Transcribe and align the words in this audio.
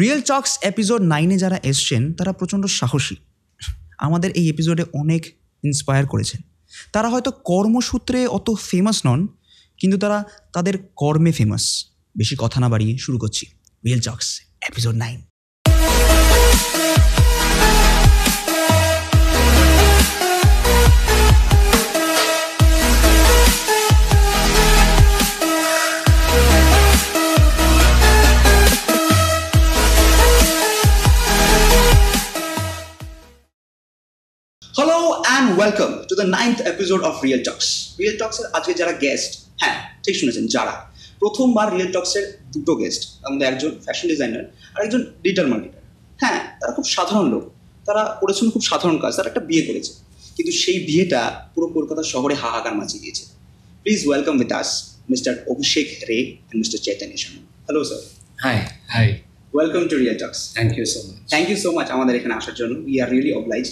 Real 0.00 0.20
চক্স 0.20 0.58
episode 0.62 1.00
নাইনে 1.02 1.38
যারা 1.38 1.58
এসছেন, 1.62 2.12
তারা 2.12 2.32
প্রচণ্ড 2.32 2.66
সাহসী। 2.66 3.16
আমাদের 3.98 4.30
এই 4.30 4.48
এপিসোডে 4.48 4.84
অনেক 4.92 5.38
ইন্সপায়ার 5.64 6.06
করেছেন। 6.06 6.40
তারা 6.92 7.08
হয়তো 7.08 7.30
কর্মসূত্রে 7.30 8.26
অত 8.26 8.50
ফেমাস 8.68 9.06
নন, 9.06 9.28
কিন্তু 9.78 9.98
তারা 9.98 10.24
তাদের 10.52 10.74
কর্মে 10.96 11.32
ফেমাস 11.32 11.86
বেশি 12.18 12.36
কথা 12.38 12.60
না 12.60 12.68
বাড়িয়ে 12.68 12.98
শুরু 12.98 13.18
করছি। 13.18 13.46
Real 13.84 14.00
Talks 14.00 14.40
episode 14.68 14.94
nine 14.94 15.22
and 35.40 35.58
welcome 35.58 35.90
to 36.08 36.14
the 36.14 36.26
ninth 36.38 36.58
episode 36.72 37.00
of 37.02 37.14
Real 37.24 37.42
Talks 37.42 37.66
Real 38.00 38.16
টক্সের 38.18 38.46
আজকে 38.52 38.72
যারা 38.74 38.92
গেস্ট 38.92 39.32
হ্যাঁ 39.60 39.78
ঠিক 40.04 40.14
শুনেছেন 40.16 40.46
যারা? 40.46 40.74
প্রথমবার 41.18 41.66
রিয়েল 41.76 41.90
টক্সের 41.92 42.24
দুটো 42.52 42.72
গেস্ট 42.74 43.02
মধ্যে 43.30 43.46
একজন 43.46 43.70
ফ্যাশন 43.84 44.06
ডিজাইনার 44.08 44.44
আর 44.74 44.80
একজন 44.84 45.00
ডিজিটাল 45.22 45.46
মার্কেটার 45.46 45.82
হ্যাঁ 46.20 46.38
তারা 46.60 46.72
খুব 46.72 46.84
সাধারণ 46.84 47.26
লোক। 47.30 47.44
তারা 47.86 48.02
করেছেন 48.20 48.50
খুব 48.50 48.62
সাধারণ 48.62 48.96
কাজ 48.98 49.16
তারা 49.16 49.28
একটা 49.28 49.40
বিয়ে 49.40 49.62
করেছে। 49.66 49.92
কিন্তু 50.36 50.52
সেই 50.52 50.78
বিয়েটা 50.84 51.20
পুরো 51.54 51.66
কলকাতা 51.66 52.02
শহরে 52.02 52.34
হাহাকার 52.34 52.74
মাচিয়ে 52.74 53.02
দিয়েছে। 53.02 53.24
Please 53.82 54.00
welcome 54.08 54.34
with 54.38 54.52
us 54.52 54.68
mister 55.10 55.32
Abhishek 55.48 55.86
Ray 56.08 56.18
and 56.24 56.58
mister 56.62 56.78
Chaitanya 56.78 57.16
Sharma 57.16 57.42
hello 57.66 57.80
sir 57.84 58.00
Hi, 58.44 58.56
hi. 58.94 59.06
Welcome 59.54 59.82
to 59.88 59.96
Real 59.96 60.16
Talks 60.18 60.38
Thank 60.58 60.72
you 60.78 60.86
so 60.94 60.98
much. 61.06 61.20
Thank 61.28 61.46
you 61.50 61.56
so 61.56 61.68
much 61.70 61.88
আমাদের 61.90 62.14
এখানে 62.16 62.34
আসার 62.34 62.54
জন্য। 62.54 62.74
উই 62.86 62.94
আর 63.02 63.08
রিয়েলি 63.10 63.32
অবলাইজ 63.32 63.66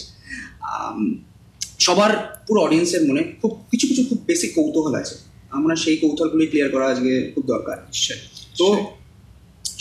সবার 1.89 2.13
পুরো 2.47 2.61
অডিয়েন্সের 2.67 3.03
মনে 3.09 3.23
খুব 3.41 3.53
কিছু 3.71 3.85
কিছু 3.91 4.03
খুব 4.09 4.19
বেসিক 4.29 4.51
কৌতূহল 4.57 4.95
আছে। 5.03 5.15
আমরা 5.59 5.75
সেই 5.85 5.97
কৌতূহলগুলি 6.03 6.45
ক্লিয়ার 6.51 6.71
করা 6.75 6.87
আজকে 6.93 7.13
খুব 7.33 7.45
দরকার. 7.53 7.77
তো 8.59 8.67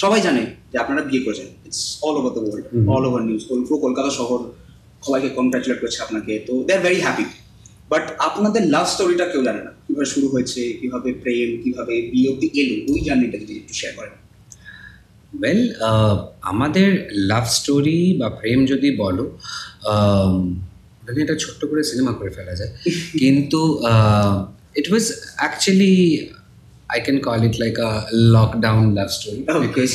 সবাই 0.02 0.20
জানে 0.28 0.44
যে 0.72 0.78
আপনারা 0.84 1.02
বিয়ে 1.10 1.22
করেছেন। 1.26 1.48
It's 1.68 1.82
all 2.06 2.16
over 2.20 2.32
the 2.36 2.42
world 2.46 2.66
all 2.94 3.04
over 3.10 3.22
news 3.28 3.44
পুরো 3.68 3.78
কলকাতা 3.86 4.10
শহর 4.20 4.40
সবাইকে 5.06 5.30
কনগ্রাচুলেট 5.38 5.80
করছে 5.84 6.00
আপনাকে। 6.06 6.34
তো 6.48 6.54
they 6.68 6.72
are 6.78 6.82
very 6.86 7.00
happy 7.06 7.26
but 7.92 8.06
আপনাদের 8.28 8.64
লাভ 8.74 8.86
স্টোরিটা 8.94 9.26
কেউ 9.32 9.42
জানে 9.48 9.62
না। 9.68 9.72
কীভাবে 9.86 10.08
শুরু 10.14 10.28
হয়েছে 10.34 10.62
কীভাবে 10.80 11.10
প্রেম 11.24 11.50
কীভাবে 11.64 11.96
বিয়ে 12.12 12.28
অব্দি 12.32 12.48
এলো 12.62 12.76
ওই 12.92 13.00
জার্নিটা 13.08 13.38
যদি 13.44 13.54
একটু 13.62 13.74
শেয়ার 13.80 13.94
করেন। 14.00 14.16
ওয়েল 15.40 15.62
uh, 15.90 16.16
আমাদের 16.52 16.90
লাভ 17.32 17.46
স্টোরি 17.58 18.00
বা 18.20 18.28
প্রেম 18.40 18.60
যদি 18.72 18.90
বলো 19.04 19.26
ওটা 21.08 21.20
একটা 21.26 21.36
ছোট্ট 21.44 21.62
করে 21.70 21.82
সিনেমা 21.92 22.12
করে 22.20 22.32
ফেলা 22.38 22.54
যায়। 22.60 22.72
কিন্তু 23.22 23.62
it 24.80 24.88
was 24.92 25.06
actually 25.42 25.96
I 26.94 27.00
can 27.06 27.18
call 27.28 27.42
it 27.50 27.56
like 27.64 27.76
a 27.90 27.92
lockdown 28.36 28.86
love 28.98 29.10
story 29.18 29.42
Okay. 29.48 29.62
Because 29.66 29.90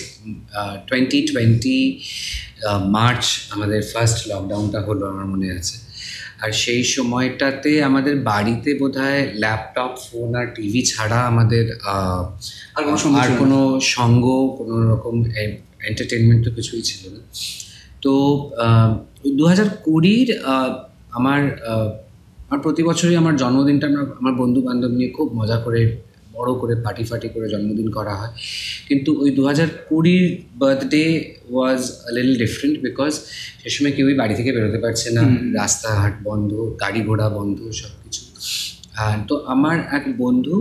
twenty 0.88 1.18
twenty 1.30 1.78
March 2.96 3.24
আমাদের 3.54 3.80
ফার্স্ট 3.92 4.18
লকডাউনটা 4.32 4.80
হলো 4.88 5.04
আমার 5.12 5.26
মনে 5.34 5.48
আছে। 5.58 5.76
আর 6.42 6.50
সেই 6.62 6.82
সময়টাতে 6.96 7.72
আমাদের 7.88 8.14
বাড়িতে 8.30 8.70
বোধহয় 8.80 9.22
ল্যাপটপ 9.42 9.92
ফোন 10.06 10.30
আর 10.40 10.46
টিভি 10.56 10.80
ছাড়া 10.92 11.18
আমাদের 11.32 11.64
আর 12.76 12.82
কোনো 12.86 12.98
সঙ্গ 13.04 13.16
আর 13.22 13.30
কোনো 13.42 13.58
সঙ্গ 13.96 14.24
কোনো 14.58 14.76
রকম 14.92 15.14
এন্টারটেনমেন্ট 15.88 16.40
তো 16.46 16.50
কিছুই 16.56 16.82
ছিল 16.90 17.02
না। 17.14 17.20
তো 18.04 18.12
দু 19.38 19.44
হাজার 19.50 19.68
কুড়ির 19.86 20.28
আমার 21.18 21.40
আমার 22.46 22.60
প্রতি 22.64 22.82
বছরই 22.88 23.16
আমার 23.22 23.34
জন্মদিনটা 23.42 23.86
আমরা 23.90 24.02
আমার 24.20 24.34
বন্ধু 24.42 24.60
বান্ধব 24.68 24.92
নিয়ে 24.98 25.10
খুব 25.16 25.28
মজা 25.40 25.58
করে 25.64 25.80
বড় 26.36 26.50
করে 26.60 26.74
পার্টি 26.84 27.04
ফাটি 27.10 27.28
করে 27.34 27.46
জন্মদিন 27.54 27.88
করা 27.96 28.14
হয়। 28.20 28.32
কিন্তু 28.88 29.10
ওই 29.22 29.30
দু 29.38 29.42
হাজার 29.50 29.68
কুড়ির 29.88 30.26
birthday 30.60 31.04
was 31.52 31.80
little 32.16 32.34
different 32.42 32.76
because 32.86 33.12
সে 33.60 33.68
সময় 33.74 33.92
কেউই 33.96 34.14
বাড়ি 34.20 34.34
থেকে 34.38 34.50
বেরোতে 34.56 34.78
পারছে 34.84 35.08
না। 35.16 35.24
রাস্তাঘাট 35.60 36.14
বন্ধ 36.28 36.50
গাড়ি 36.82 37.00
ঘোড়া 37.08 37.26
বন্ধ 37.38 37.58
সব 37.80 37.92
কিছু 38.02 38.22
তো 39.28 39.34
আমার 39.54 39.76
এক 39.98 40.04
বন্ধু 40.22 40.56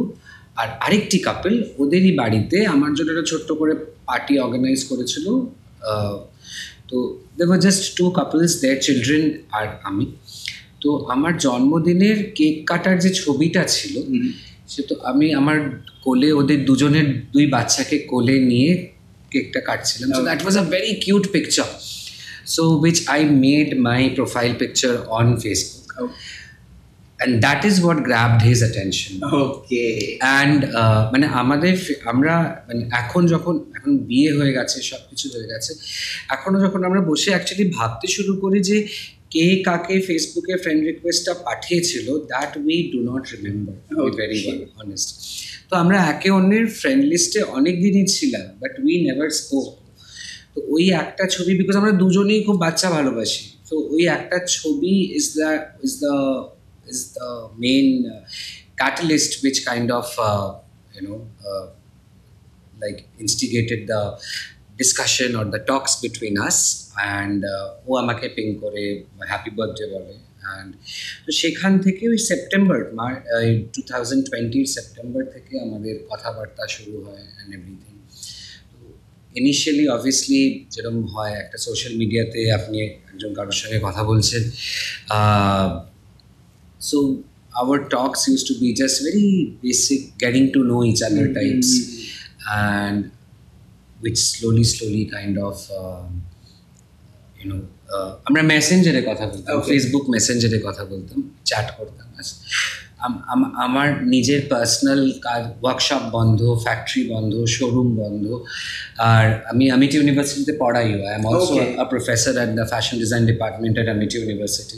আর 0.62 0.68
আরেকটি 0.86 1.18
কাপল 1.28 1.54
ওদেরই 1.82 2.12
বাড়িতে 2.22 2.58
আমার 2.76 2.92
জন্য 2.98 3.10
একটা 3.14 3.26
ছোট্ট 3.32 3.50
করে 3.60 3.74
পার্টি 4.10 4.34
অর্গানাইজ 4.46 4.82
করেছিল। 4.92 5.26
তো 6.90 6.98
they 7.38 7.44
were 7.50 7.62
just 7.66 7.84
two 7.98 8.06
couples 8.20 8.52
their 8.62 8.78
children 8.86 9.24
আর 9.58 9.66
আমি। 9.90 10.06
তো 10.82 10.90
আমার 11.14 11.34
জন্মদিনের 11.38 12.18
কেক 12.38 12.56
কাটার 12.68 12.96
যে 13.00 13.10
ছবিটা 13.22 13.62
ছিল 13.76 13.96
সে 14.68 14.82
তো 14.82 14.96
আমি 15.04 15.28
আমার 15.34 15.58
কোলে 16.04 16.30
ওদের 16.32 16.60
দুজনের 16.66 17.08
দুই 17.34 17.46
বাচ্চাকে 17.48 17.98
কোলে 18.12 18.36
নিয়ে 18.52 18.72
কেকটা 19.32 19.60
কাটছিলাম। 19.60 20.08
So 20.14 20.22
that 20.24 20.40
was 20.44 20.56
a 20.58 20.66
very 20.74 20.92
cute 20.96 21.26
picture 21.32 21.70
so 22.46 22.64
which 22.84 22.98
I 23.08 23.22
made 23.46 23.70
my 23.80 24.02
profile 24.10 24.52
picture 24.54 24.94
on 25.20 25.28
Facebook 25.38 25.88
and 27.20 27.34
that 27.42 27.62
is 27.66 27.76
what 27.80 28.00
grabbed 28.08 28.42
his 28.42 28.60
attention 28.64 29.14
okay 29.42 29.84
and 30.22 30.60
মানে 31.12 31.26
আমাদের 31.42 31.74
আমরা 32.06 32.36
মানে 32.68 32.82
এখন 32.92 33.22
যখন 33.28 33.56
এখন 33.78 33.92
বিয়ে 34.10 34.32
হয়ে 34.34 34.54
গেছে 34.54 34.78
সব 34.82 35.02
কিছু 35.10 35.26
হয়ে 35.34 35.48
গেছে 35.48 35.72
এখনও 36.30 36.58
যখন 36.66 36.80
আমরা 36.84 37.02
বসে 37.02 37.30
অ্যাকচুয়ালি 37.30 37.66
ভাবতে 37.78 38.08
শুরু 38.08 38.34
করি 38.36 38.60
যে 38.60 38.78
কে 39.35 39.47
কাকে 39.67 39.97
ফেসবুকে 40.09 40.55
ফ্রেন্ড 40.63 40.81
রিকোয়েস্টটা 40.91 41.33
পাঠিয়েছিল 41.47 42.07
that 42.33 42.53
we 42.65 42.77
do 42.93 42.99
not 43.11 43.23
remember 43.33 43.75
very 44.19 44.39
Okay. 44.39 44.47
Well 44.47 44.61
honest 44.83 45.09
তো 45.69 45.73
আমরা 45.83 45.99
একে 46.13 46.29
অন্যের 46.31 46.67
ফ্রেন্ড 46.81 47.03
লিস্টে 47.13 47.41
অনেক 47.59 47.75
দিনই 47.85 48.07
ছিলাম 48.17 48.45
বাট 48.61 48.73
উই 48.85 48.95
নেভার 49.07 49.31
স্পোক 49.41 49.67
তো 50.55 50.59
ওই 50.75 50.85
একটা 51.03 51.25
ছবি 51.35 51.53
বিকজ 51.59 51.75
আমরা 51.77 51.95
দুজনেই 52.03 52.41
খুব 52.47 52.57
বাচ্চা 52.65 52.89
ভালোবাসি 52.91 53.45
তো 53.69 53.75
ওই 53.95 54.03
একটা 54.17 54.39
ছবি 54.57 54.95
is 55.19 55.27
the 55.39 55.51
is 55.87 55.93
the 56.05 56.15
is 56.93 57.01
the 57.17 57.29
main 57.63 57.87
catalyst 58.77 59.43
which 59.43 59.65
kind 59.65 59.91
of 59.91 60.07
uh, 60.21 60.47
you 60.95 61.03
know 61.03 61.19
uh, 61.49 61.67
like 62.79 62.99
instigated 63.19 63.81
the 63.87 64.01
discussion 64.81 65.37
or 65.37 65.45
the 65.47 65.61
talks 65.61 65.93
between 65.97 66.35
us 66.39 66.59
and 67.17 67.39
uh, 67.47 67.89
ও 67.89 67.91
আমাকে 68.03 68.27
পিং 68.37 68.47
করে 68.63 68.83
হ্যাপি 69.31 69.51
বার্থডে 69.59 69.87
বলে 69.95 70.15
অ্যান্ড 70.43 70.71
তো 71.25 71.31
সেখান 71.43 71.73
থেকে 71.85 72.03
ওই 72.13 72.19
সেপ্টেম্বর 72.31 72.79
টু 73.75 73.81
থাউজেন্ড 73.93 74.23
টোয়েন্টির 74.29 74.67
September 74.77 75.23
থেকে 75.35 75.53
আমাদের 75.67 75.95
কথাবার্তা 76.11 76.65
শুরু 76.75 76.95
হয় 77.05 77.25
অ্যান্ড 77.29 77.51
এভরিথিং 77.59 77.95
ইনিশিয়ালি 79.35 79.85
অবভিয়াসলি 79.97 80.43
যেরকম 80.73 80.99
হয় 81.15 81.33
একটা 81.43 81.59
সোশ্যাল 81.67 81.93
মিডিয়াতে 82.01 82.41
আপনি 82.59 82.77
একজন 83.11 83.31
কারোর 83.39 83.57
সঙ্গে 83.63 83.79
কথা 83.87 84.03
বলছেন 84.11 84.43
so 86.89 86.99
our 87.61 87.79
talks 87.89 88.29
used 88.29 88.47
to 88.47 88.55
be 88.61 88.69
just 88.75 88.97
very 89.03 89.57
basic 89.63 90.01
getting 90.19 90.47
to 90.53 90.61
know 90.69 90.81
each 90.85 91.03
other 91.03 91.27
types 91.33 91.69
and 92.55 93.11
which 94.02 94.20
slowly 94.32 94.64
slowly 94.64 95.04
kind 95.06 95.36
of 95.40 95.58
um, 95.72 96.10
you 97.40 97.48
know 97.50 97.62
uh, 97.94 98.12
আমরা 98.28 98.42
মেসেঞ্জারে 98.54 99.02
কথা 99.10 99.26
বলতাম 99.32 99.54
ফেসবুক 99.70 100.06
মেসেঞ্জারে 100.16 100.60
কথা 100.68 100.84
বলতাম 100.92 101.18
চ্যাট 101.50 101.68
করতাম 101.78 102.08
আমার 103.66 103.88
নিজের 104.14 104.42
পার্সোনাল 104.52 105.02
কাজ 105.28 105.42
ওয়ার্কশপ 105.62 106.04
বন্ধ 106.16 106.40
ফ্যাক্টরি 106.66 107.02
বন্ধ 107.14 107.34
শোরুম 107.56 107.90
বন্ধ 108.02 108.26
আর 109.10 109.26
আমি 109.52 109.64
আমিটি 109.76 109.96
ইউনিভার্সিটিতে 109.98 110.54
পড়াইও 110.62 111.00
I 111.02 111.14
am 111.18 111.24
also 111.30 111.54
a 111.76 111.86
professor 111.92 112.34
at 112.38 112.50
the 112.58 112.66
fashion 112.72 112.96
design 113.04 113.24
department 113.32 113.76
at 113.78 113.88
Amity 113.96 114.16
University 114.20 114.78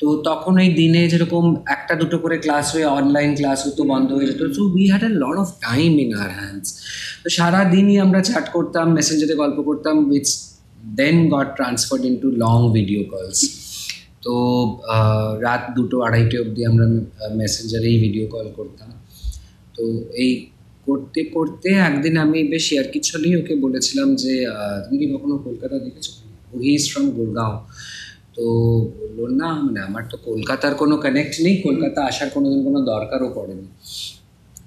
তো 0.00 0.06
তখন 0.28 0.54
এই 0.64 0.70
দিনে 0.80 1.02
যেরকম 1.12 1.44
একটা 1.76 1.94
দুটো 2.02 2.16
করে 2.22 2.36
ক্লাস 2.44 2.66
হয়ে 2.74 2.86
অনলাইন 2.98 3.30
ক্লাস 3.38 3.58
হতো 3.66 3.82
বন্ধ 3.92 4.08
হয়ে 4.16 4.26
যেত 4.30 4.40
so 4.56 4.62
we 4.74 4.84
had 4.92 5.02
a 5.04 5.12
lot 5.22 5.36
of 5.42 5.48
time 5.66 5.92
in 6.04 6.10
our 6.22 6.30
hands 6.40 6.68
তো 7.22 7.28
সারাদিনই 7.36 7.96
আমরা 8.04 8.20
চ্যাট 8.28 8.46
করতাম 8.56 8.86
মেসেঞ্জারে 8.96 9.34
গল্প 9.42 9.58
করতাম 9.68 9.96
which 10.10 10.28
then 10.98 11.16
got 11.28 11.48
transferred 11.58 12.02
into 12.22 12.28
long 12.42 12.58
video 12.76 13.02
calls 13.12 13.40
তো 14.22 14.34
রাত 15.46 15.62
দুটো 15.76 15.96
আড়াইটে 16.06 16.36
অবধি 16.42 16.62
আমরা 16.70 16.86
মেসেঞ্জারেই 17.40 17.96
ভিডিও 18.04 18.26
কল 18.34 18.46
করতাম। 18.58 18.90
তো 19.76 19.82
এই 20.22 20.30
করতে 20.86 21.20
করতে 21.36 21.68
একদিন 21.88 22.14
আমি 22.24 22.38
বেশ 22.52 22.66
আর 22.80 22.86
কি 22.92 22.98
ছলেই 23.08 23.34
ওকে 23.40 23.54
বলেছিলাম 23.64 24.08
যে 24.22 24.32
তুমি 24.82 24.96
কি 25.00 25.06
কখনো 25.14 25.34
কলকাতা 25.46 25.76
দেখেছ? 25.84 26.06
হি 26.64 26.70
ইজ 26.78 26.84
ফ্রম 26.92 27.06
গুরগাঁও 27.16 27.54
তো 28.36 28.44
বলল 29.16 29.34
না 29.42 29.48
মানে 29.66 29.80
আমার 29.88 30.04
তো 30.12 30.16
কলকাতার 30.28 30.74
কোনো 30.82 30.94
কানেক্ট 31.04 31.34
নেই 31.44 31.54
কলকাতা 31.66 32.00
আসার 32.10 32.28
কোনো 32.34 32.46
দিন 32.52 32.60
কোনো 32.68 32.78
দরকারও 32.92 33.28
পড়েনি। 33.36 33.66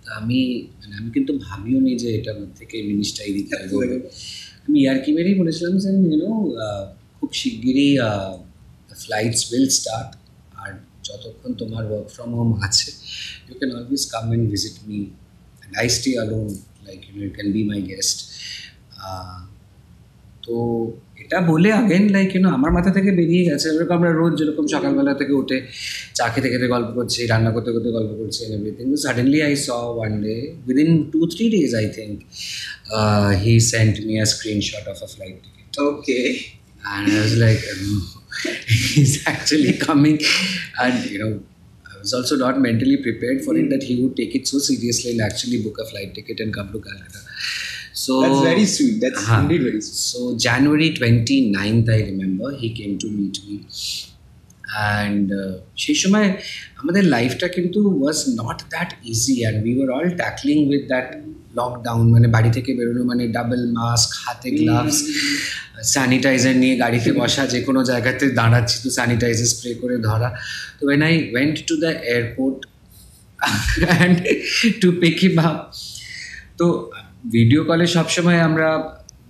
তা 0.03 0.09
আমি 0.19 0.39
মানে 0.79 0.93
আমি 0.99 1.09
কিন্তু 1.15 1.31
ভাবিও 1.45 1.79
নি 1.85 1.91
যে 2.03 2.09
এটা 2.17 2.29
আমার 2.35 2.51
থেকে 2.59 2.75
এই 2.81 2.85
জিনিসটা 2.89 3.21
এই 3.27 3.33
দিকে 3.37 3.53
এগোবে 3.63 3.97
আমি 4.65 4.77
ইয়ার্কি 4.83 5.09
মেরেই 5.17 5.35
বলেছিলাম 5.41 5.73
যে 5.83 5.89
ইউনো 6.03 6.31
খুব 7.17 7.29
শিগগিরই 7.39 7.89
ফ্লাইটস 9.03 9.41
উইল 9.51 9.67
স্টার্ট 9.79 10.09
আর 10.61 10.71
যতক্ষণ 11.07 11.51
তোমার 11.61 11.83
ওয়ার্ক 11.89 12.07
ফ্রম 12.15 12.29
হোম 12.39 12.49
আছে 12.67 12.89
you 13.45 13.53
can 13.59 13.71
always 13.77 14.03
come 14.13 14.25
and 14.29 14.45
visit 14.53 14.75
me 14.87 14.99
and 15.59 15.73
I 15.81 15.87
stay 15.95 16.11
alone 16.19 16.47
like 16.87 16.99
you 17.07 17.15
you 17.23 17.29
can 17.37 17.47
be 17.55 17.61
my 17.71 17.79
guest 17.89 18.17
তো 20.45 20.55
এটা 21.23 21.37
বলে 21.51 21.69
আগেন 21.81 22.03
লাইক 22.15 22.29
ইউনো 22.35 22.49
আমার 22.57 22.71
মাথা 22.77 22.91
থেকে 22.97 23.11
বেরিয়ে 23.19 23.43
গেছে। 23.49 23.67
এরকম 23.75 23.93
আমরা 23.99 24.11
রোজ 24.19 24.33
যেরকম 24.39 24.65
সকালবেলা 24.75 25.13
থেকে 25.21 25.33
উঠে 25.41 25.57
চা 26.17 26.25
খেতে 26.33 26.47
খেতে 26.53 26.67
গল্প 26.73 26.89
করছি 26.97 27.19
রান্না 27.31 27.51
করতে 27.55 27.69
করতে 27.75 27.89
গল্প 27.97 28.11
করছি 28.19 28.39
everything 28.57 28.85
suddenly 29.05 29.39
I 29.47 29.53
saw 29.65 29.67
one 29.97 30.13
day 30.23 30.35
within 30.67 30.89
two 31.13 31.19
three 31.33 31.45
days 31.55 31.71
I 31.81 31.85
think 31.97 32.15
he 33.43 33.53
sent 33.73 33.93
me 34.07 34.13
a 34.25 34.27
screenshot 34.33 34.85
of 34.93 34.97
a 35.05 35.07
flight 35.13 35.35
ticket 35.45 35.71
okay 35.87 36.19
and 36.93 37.11
I 37.11 37.21
was 37.21 37.35
like, 37.37 37.61
um, 37.73 38.14
he's 38.67 39.25
actually 39.27 39.73
coming, 39.77 40.19
and 40.79 41.05
you 41.09 41.19
know, 41.19 41.43
I 41.93 41.97
was 41.99 42.13
also 42.13 42.35
not 42.35 42.59
mentally 42.59 42.97
prepared 42.97 43.43
for 43.43 43.55
it 43.57 43.69
that 43.69 43.83
he 43.83 44.01
would 44.01 44.15
take 44.15 44.35
it 44.35 44.47
so 44.47 44.59
seriously 44.59 45.11
and 45.11 45.21
actually 45.21 45.61
book 45.61 45.77
a 45.79 45.85
flight 45.85 46.13
ticket 46.15 46.39
and 46.39 46.53
come 46.53 46.71
to 46.71 46.79
Calcutta. 46.79 47.19
So 47.93 48.21
That's 48.21 48.41
very 48.41 48.65
sweet. 48.65 48.99
That's 48.99 49.25
Huh. 49.25 49.41
indeed 49.41 49.63
very 49.63 49.81
sweet. 49.81 49.95
So 49.95 50.37
January 50.37 50.93
29th, 50.93 51.89
I 51.89 52.01
remember, 52.11 52.51
he 52.55 52.73
came 52.73 52.97
to 52.99 53.09
meet 53.09 53.39
me. 53.47 53.65
And 54.75 55.27
সেই 55.83 55.97
সময় 56.03 56.27
আমাদের 56.81 57.03
লাইফটা 57.15 57.47
কিন্তু 57.55 57.79
was 57.99 58.17
not 58.41 58.59
that 58.73 58.89
easy 59.13 59.35
and 59.41 59.57
we 59.65 59.73
were 59.77 59.89
all 59.95 60.07
tackling 60.21 60.57
with 60.71 60.83
that 60.93 61.07
lockdown 61.59 62.05
মানে 62.15 62.27
বাড়ি 62.35 62.49
থেকে 62.57 62.71
বেরোনো 62.77 63.01
মানে 63.11 63.23
ডাবল 63.37 63.61
মাস্ক 63.77 64.09
হাতে 64.23 64.49
গ্লাভস 64.57 64.97
স্যানিটাইজার 65.93 66.55
নিয়ে 66.63 66.75
গাড়িতে 66.83 67.09
বসা 67.19 67.43
যে 67.53 67.59
কোনো 67.67 67.79
জায়গাতে 67.91 68.25
দাঁড়াচ্ছি 68.39 68.75
তো 68.83 68.89
স্যানিটাইজার 68.97 69.49
স্প্রে 69.53 69.71
করে 69.81 69.97
ধরা। 70.07 70.29
তো 70.77 70.81
when 70.87 71.01
I 71.09 71.13
went 71.33 71.55
to 71.67 71.75
the 71.83 71.91
airport 72.13 72.57
and 73.83 74.15
to 74.81 74.87
pick 75.01 75.15
him 75.23 75.35
up 75.47 75.57
তো 76.59 76.65
ভিডিও 77.35 77.61
কলে 77.69 77.85
সবসময় 77.95 78.39
আমরা 78.49 78.69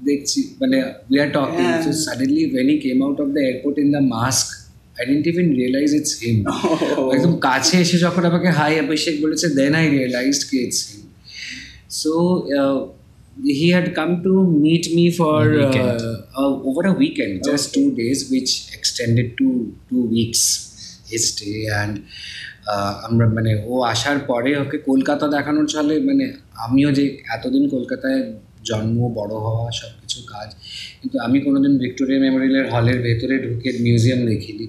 দেখছি 0.09 0.39
মানে 0.61 0.77
we 1.09 1.17
are 1.23 1.29
talking 1.37 1.67
so 1.85 1.91
suddenly 2.05 2.43
when 2.53 2.67
he 2.73 2.77
came 2.85 2.97
out 3.05 3.17
of 3.23 3.27
the 3.35 3.41
airport 3.47 3.75
in 3.83 3.89
the 3.95 4.03
mask 4.15 4.47
I 4.95 5.03
didn't 5.09 5.25
even 5.31 5.47
realise 5.59 5.89
it's 5.99 6.13
him 6.21 6.37
একদম 7.15 7.33
কাছে 7.47 7.75
এসে 7.83 7.97
যখন 8.05 8.23
আমাকে 8.31 8.49
হাই 8.59 8.73
অভিষেক 8.85 9.15
বলেছে 9.23 9.47
দেন 9.59 9.73
আই 9.79 9.85
রিয়েলাইজড 9.95 10.43
কি 10.49 10.55
it's 10.65 10.79
him 10.87 11.01
so 11.99 12.13
he 13.59 13.67
had 13.75 13.87
come 13.99 14.09
to 14.25 14.33
meet 14.65 14.83
me 14.95 15.05
for 15.19 15.41
A 15.53 15.57
weekend. 15.57 15.99
Over 16.67 16.83
a 16.85 16.93
weekend 17.01 17.33
just 17.47 17.65
two 17.75 17.81
days 18.01 18.17
which 18.31 18.49
extended 18.77 19.27
to 19.39 19.47
two 19.89 19.97
weeks 20.13 20.41
his 21.09 21.21
stay 21.31 21.49
and 21.65 21.93
আমরা 23.07 23.25
মানে 23.37 23.51
ও 23.65 23.73
আসার 23.93 24.17
পরে 24.29 24.51
ওকে 24.63 24.77
কলকাতা 24.89 25.25
দেখানোর 25.27 25.67
চলে 25.67 25.95
মানে 25.99 26.25
আমিও 26.65 26.89
যে 26.97 27.05
এতদিন 27.35 27.63
কলকাতায় 27.69 28.21
জন্ম 28.69 28.97
বড় 29.17 29.33
হওয়া 29.45 29.65
সব 29.71 29.91
কিছু 30.15 30.21
কাজ। 30.33 30.49
কিন্তু 31.01 31.17
আমি 31.25 31.37
কোনোদিন 31.45 31.73
ভিক্টোরিয়া 31.83 32.19
মেমোরিয়ালের 32.25 32.65
হলের 32.73 32.99
ভেতরে 33.05 33.35
ঢুকে 33.45 33.69
মিউজিয়াম 33.85 34.21
দেখিনি। 34.29 34.65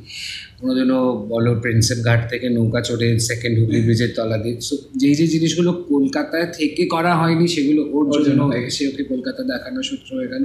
কোনোদিনও 0.61 1.01
বলো 1.33 1.51
প্রিন্সেপ 1.65 1.99
ঘাট 2.09 2.21
থেকে 2.33 2.47
নৌকা 2.57 2.81
চড়ে 2.89 3.09
সেকেন্ড 3.29 3.55
হুগলি 3.61 3.81
ব্রিজের 3.87 4.11
তলা 4.17 4.37
দিয়ে। 4.45 4.57
সো 4.69 4.75
যেই 5.01 5.15
যে 5.21 5.27
জিনিসগুলো 5.35 5.71
কলকাতায় 5.93 6.49
থেকে 6.59 6.83
করা 6.95 7.13
হয়নি 7.21 7.47
সেগুলো 7.55 7.81
ওর 7.97 8.07
জন্য 8.27 8.43
এসে 8.69 8.83
ওকে 8.91 9.03
কলকাতা 9.13 9.43
দেখানো 9.53 9.81
সূত্র 9.83 10.09
হয়ে 10.19 10.31
গেল। 10.33 10.43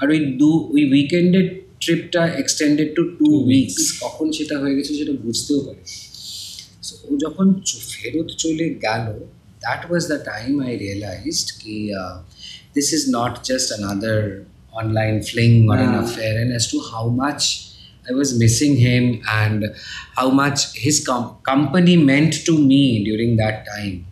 আর 0.00 0.06
ওই 0.14 0.20
দু 0.40 0.50
ওই 0.74 0.82
উইকেন্ডের 0.92 1.46
ট্রিপটা 1.82 2.22
এক্সটেন্ডেড 2.42 2.88
টু 2.96 3.02
টু 3.18 3.26
উইকস 3.48 3.84
কখন 4.02 4.26
সেটা 4.38 4.54
হয়ে 4.62 4.74
গেছে 4.76 4.92
সেটা 5.00 5.14
বুঝতেও 5.24 5.60
পারি 5.66 5.82
সো 6.86 6.94
ও 7.08 7.10
যখন 7.24 7.46
ফেরত 7.92 8.28
চলে 8.42 8.66
গেল 8.86 9.06
that 9.64 9.82
was 9.88 10.02
the 10.12 10.18
time 10.30 10.52
I 10.66 10.72
realised 10.84 11.48
কি 11.60 11.76
this 12.74 12.92
is 12.92 13.08
not 13.08 13.44
just 13.44 13.70
another 13.70 14.46
online 14.72 15.22
fling 15.22 15.68
or 15.68 15.76
an 15.76 15.94
hmm. 15.94 16.04
affair, 16.04 16.40
and 16.40 16.52
as 16.52 16.70
to 16.70 16.80
how 16.90 17.08
much 17.08 17.68
I 18.08 18.12
was 18.12 18.36
missing 18.38 18.76
him 18.76 19.22
and 19.28 19.66
how 20.16 20.30
much 20.30 20.76
his 20.76 21.06
com- 21.06 21.36
company 21.42 21.96
meant 21.96 22.44
to 22.46 22.58
me 22.58 23.04
during 23.04 23.36
that 23.36 23.66
time. 23.66 24.06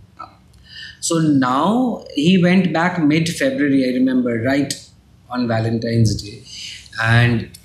So 1.00 1.18
now 1.18 2.04
he 2.14 2.40
went 2.42 2.72
back 2.72 3.02
mid 3.02 3.28
February, 3.28 3.88
I 3.88 3.94
remember, 3.94 4.42
right 4.42 4.72
on 5.30 5.48
Valentine's 5.48 6.22
Day. 6.22 6.44
And 7.02 7.58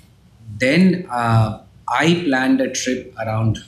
then 0.58 1.06
uh, 1.10 1.62
I 1.86 2.22
planned 2.24 2.60
a 2.60 2.72
trip 2.72 3.14
around 3.20 3.58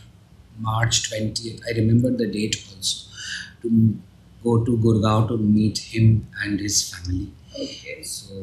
March 0.59 1.11
20th. 1.11 1.61
I 1.69 1.77
remember 1.77 2.11
the 2.11 2.27
date 2.27 2.57
also 2.75 3.09
to 3.63 3.99
go 4.43 4.65
to 4.65 4.77
Gurgaon 4.79 5.29
to 5.29 5.39
meet 5.39 5.79
him 5.79 6.27
and 6.43 6.61
his 6.61 6.93
family. 6.95 7.29
Okay. 7.55 8.03
So, 8.03 8.35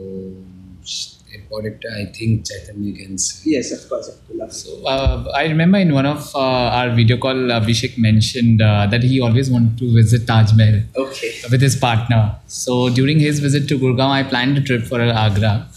about 1.47 1.65
it, 1.65 1.81
I 1.94 2.06
think 2.06 2.45
Chaitanya 2.47 2.94
can 2.94 3.18
say. 3.18 3.51
Yes, 3.51 3.71
of 3.71 3.89
course. 3.89 4.07
Of 4.07 4.27
course. 4.27 4.63
So, 4.63 4.86
uh, 4.86 5.31
I 5.36 5.45
remember 5.45 5.77
in 5.77 5.94
one 5.94 6.06
of 6.06 6.33
uh, 6.36 6.39
our 6.39 6.89
video 6.95 7.18
call, 7.18 7.36
Abhishek 7.36 7.97
mentioned 7.97 8.62
uh, 8.62 8.88
that 8.88 9.03
he 9.03 9.19
always 9.21 9.50
wanted 9.50 9.77
to 9.80 9.94
visit 9.94 10.27
Taj 10.27 10.53
Mahal 10.53 10.81
Okay. 10.95 11.31
with 11.51 11.62
his 11.62 11.75
partner. 11.75 12.36
So 12.48 12.89
during 12.89 13.19
his 13.19 13.39
visit 13.39 13.68
to 13.69 13.77
Gurgaon, 13.80 14.09
I 14.12 14.24
planned 14.24 14.57
a 14.57 14.62
trip 14.62 14.83
for 14.83 15.01
Agra. 15.01 15.68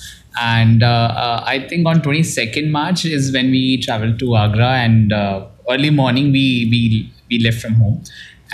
And 0.41 0.82
uh, 0.82 0.87
uh, 0.87 1.43
I 1.44 1.67
think 1.69 1.87
on 1.87 2.00
22nd 2.00 2.71
March 2.71 3.05
is 3.05 3.32
when 3.32 3.50
we 3.50 3.81
traveled 3.82 4.19
to 4.21 4.37
Agra, 4.37 4.75
and 4.87 5.12
uh, 5.12 5.47
early 5.69 5.91
morning 5.91 6.31
we, 6.31 6.69
we 6.71 7.12
we 7.29 7.38
left 7.41 7.61
from 7.61 7.75
home. 7.75 8.05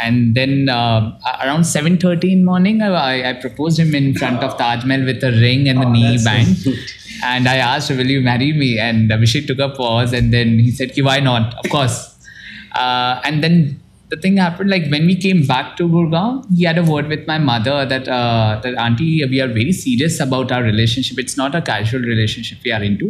And 0.03 0.35
then 0.35 0.69
uh, 0.69 1.19
around 1.45 1.63
7:30 1.63 2.33
in 2.33 2.45
morning, 2.45 2.83
I, 2.83 3.31
I 3.31 3.33
proposed 3.35 3.79
him 3.79 3.95
in 3.95 4.15
front 4.15 4.43
of 4.43 4.57
Taj 4.59 4.85
Mahal 4.85 5.05
with 5.05 5.23
a 5.23 5.31
ring 5.31 5.69
and 5.69 5.81
the 5.81 5.87
Oh, 5.87 5.91
knee 5.91 6.17
that's 6.17 6.25
so 6.25 6.31
band. 6.31 6.79
And 7.25 7.49
I 7.49 7.57
asked, 7.57 7.91
"Will 7.91 8.07
you 8.07 8.21
marry 8.21 8.53
me?" 8.53 8.79
And 8.79 9.11
Abhishek 9.11 9.47
took 9.47 9.61
a 9.61 9.69
pause, 9.69 10.13
and 10.13 10.33
then 10.33 10.59
he 10.59 10.71
said, 10.71 10.95
"Ki, 10.95 11.03
"Why 11.03 11.21
not? 11.21 11.55
Of 11.65 11.71
course." 11.71 12.17
Uh, 12.75 13.21
and 13.25 13.43
then 13.43 13.81
the 14.15 14.21
thing 14.21 14.37
happened 14.37 14.71
like 14.71 14.87
when 14.95 15.07
we 15.07 15.17
came 15.17 15.47
back 15.47 15.77
to 15.79 15.89
Gurgaon, 15.89 16.47
he 16.57 16.65
had 16.65 16.79
a 16.79 16.85
word 16.85 17.09
with 17.09 17.27
my 17.27 17.39
mother 17.39 17.85
that 17.85 18.07
uh, 18.09 18.61
that 18.63 18.75
auntie, 18.85 19.25
we 19.25 19.41
are 19.41 19.49
very 19.49 19.73
serious 19.73 20.21
about 20.21 20.53
our 20.53 20.63
relationship. 20.63 21.19
It's 21.19 21.37
not 21.37 21.55
a 21.55 21.63
casual 21.63 22.03
relationship 22.03 22.59
we 22.65 22.73
are 22.73 22.83
into, 22.83 23.09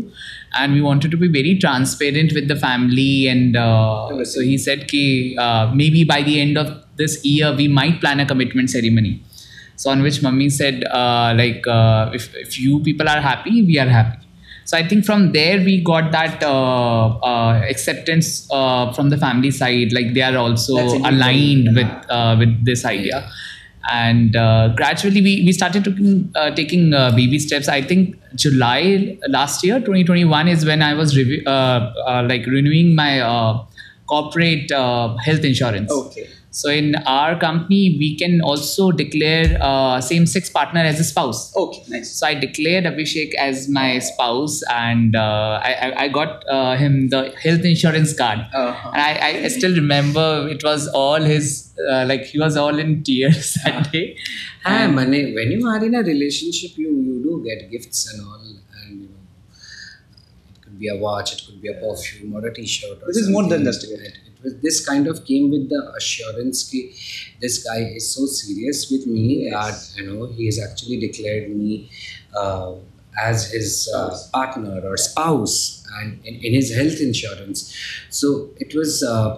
and 0.55 0.73
we 0.73 0.81
wanted 0.81 1.11
to 1.11 1.19
be 1.25 1.29
very 1.29 1.59
transparent 1.59 2.33
with 2.33 2.49
the 2.49 2.57
family. 2.57 3.29
And 3.29 3.57
uh, 3.57 4.25
so 4.25 4.41
he 4.41 4.57
said, 4.57 4.89
"Ki 4.89 5.37
uh, 5.47 5.71
maybe 5.83 6.05
by 6.15 6.23
the 6.23 6.41
end 6.41 6.59
of 6.65 6.73
this 6.97 7.21
year, 7.25 7.55
we 7.63 7.69
might 7.69 8.01
plan 8.01 8.21
a 8.21 8.27
commitment 8.35 8.71
ceremony." 8.71 9.15
So 9.77 9.91
on 9.91 10.03
which 10.03 10.23
mummy 10.23 10.51
said, 10.51 10.85
uh, 10.85 11.35
like, 11.37 11.67
uh, 11.67 12.11
if, 12.15 12.35
if 12.37 12.61
you 12.61 12.79
people 12.81 13.09
are 13.09 13.21
happy, 13.21 13.63
we 13.63 13.79
are 13.79 13.89
happy. 13.89 14.24
So 14.65 14.77
I 14.79 14.87
think 14.89 15.05
from 15.05 15.33
there 15.33 15.59
we 15.59 15.83
got 15.83 16.11
that 16.13 16.43
uh, 16.43 17.19
uh, 17.19 17.63
acceptance 17.69 18.49
uh, 18.51 18.93
from 18.93 19.11
the 19.11 19.19
family 19.19 19.51
side. 19.51 19.93
Like 19.93 20.15
they 20.15 20.23
are 20.23 20.37
also 20.37 20.77
aligned 21.05 21.75
with 21.75 21.91
uh, 22.09 22.37
with 22.39 22.65
this 22.65 22.85
idea. 22.85 23.29
And 23.91 24.35
uh, 24.35 24.69
gradually 24.75 25.21
we, 25.21 25.43
we 25.45 25.53
started 25.53 25.85
taking, 25.85 26.33
uh, 26.35 26.55
taking 26.55 26.95
uh, 26.95 27.11
baby 27.15 27.39
steps. 27.39 27.69
I 27.69 27.83
think 27.83 28.17
July 28.35 29.19
last 29.29 29.63
year, 29.63 29.79
2021, 29.79 30.49
is 30.49 30.65
when 30.65 30.81
I 30.81 30.95
was 30.95 31.15
revi- 31.15 31.47
uh, 31.47 31.93
uh, 32.07 32.27
like 32.27 32.47
renewing 32.47 32.95
my 32.95 33.21
uh, 33.21 33.63
corporate 34.07 34.73
uh, 34.73 35.17
health 35.19 35.45
insurance. 35.45 35.93
Okay. 35.93 36.29
So 36.55 36.71
in 36.71 36.95
our 37.05 37.37
company, 37.37 37.97
we 37.99 38.17
can 38.17 38.41
also 38.41 38.93
declare 38.93 39.59
uh, 39.61 40.01
same-sex 40.01 40.51
partner 40.51 40.83
as 40.83 41.01
a 41.01 41.05
spouse. 41.05 41.55
Okay, 41.57 41.83
nice. 41.89 42.13
So 42.17 42.29
I 42.29 42.35
declared 42.35 42.85
Abhishek 42.85 43.35
as 43.35 43.69
my 43.69 43.99
spouse, 43.99 44.63
and 44.71 45.17
uh, 45.17 45.61
I, 45.61 46.05
I 46.05 46.09
got 46.09 46.49
uh, 46.49 46.77
him 46.77 47.09
the 47.09 47.33
health 47.43 47.65
insurance 47.65 48.17
card. 48.17 48.39
Uh-huh. 48.55 48.91
And 48.95 49.03
I, 49.03 49.45
I 49.47 49.49
still 49.49 49.75
remember 49.75 50.47
it 50.49 50.63
was 50.63 50.87
all 50.87 51.21
his 51.21 51.73
uh, 51.91 52.05
like 52.07 52.23
he 52.23 52.39
was 52.39 52.57
all 52.57 52.79
in 52.79 53.03
tears 53.03 53.55
that 53.65 53.75
uh-huh. 53.75 53.91
day. 53.91 54.17
And 54.65 54.95
when 54.95 55.13
you 55.13 55.67
are 55.67 55.85
in 55.85 55.97
a 55.97 56.05
relationship, 56.05 56.79
you 56.79 56.93
you 57.09 57.21
do 57.21 57.43
get 57.45 57.69
gifts 57.69 58.13
and 58.13 58.25
all, 58.25 58.41
and 58.85 59.09
it 60.55 60.63
could 60.63 60.79
be 60.79 60.87
a 60.87 60.97
watch, 60.97 61.33
it 61.33 61.43
could 61.45 61.61
be 61.61 61.69
a 61.69 61.75
perfume 61.75 62.33
or 62.33 62.47
a 62.47 62.55
T-shirt. 62.55 63.01
This 63.07 63.17
something. 63.17 63.23
is 63.25 63.29
more 63.29 63.49
than 63.49 63.65
just 63.65 63.83
a 63.83 63.89
gift 63.89 64.21
it, 64.44 64.44
it 64.44 64.44
was 64.44 64.54
this 64.66 64.78
kind 64.90 65.06
of 65.12 65.16
came 65.30 65.46
with 65.56 65.66
the 65.74 65.82
assurance 66.00 66.58
ki 66.70 66.80
this 67.44 67.56
guy 67.68 67.80
is 68.00 68.06
so 68.16 68.24
serious 68.42 68.80
with 68.92 69.06
me 69.16 69.26
Yes. 69.28 69.54
that 69.56 69.78
you 69.98 70.04
know 70.08 70.20
he 70.38 70.44
has 70.50 70.58
actually 70.68 70.98
declared 71.08 71.48
me 71.62 71.74
uh, 72.42 72.72
as 73.30 73.38
his 73.56 73.70
uh, 73.98 74.12
partner 74.38 74.76
or 74.90 74.96
spouse 75.10 75.56
and 76.00 76.10
in, 76.30 76.36
in 76.46 76.52
his 76.60 76.70
health 76.80 77.00
insurance 77.10 77.60
so 78.20 78.28
it 78.66 78.72
was 78.80 78.92
uh, 79.14 79.32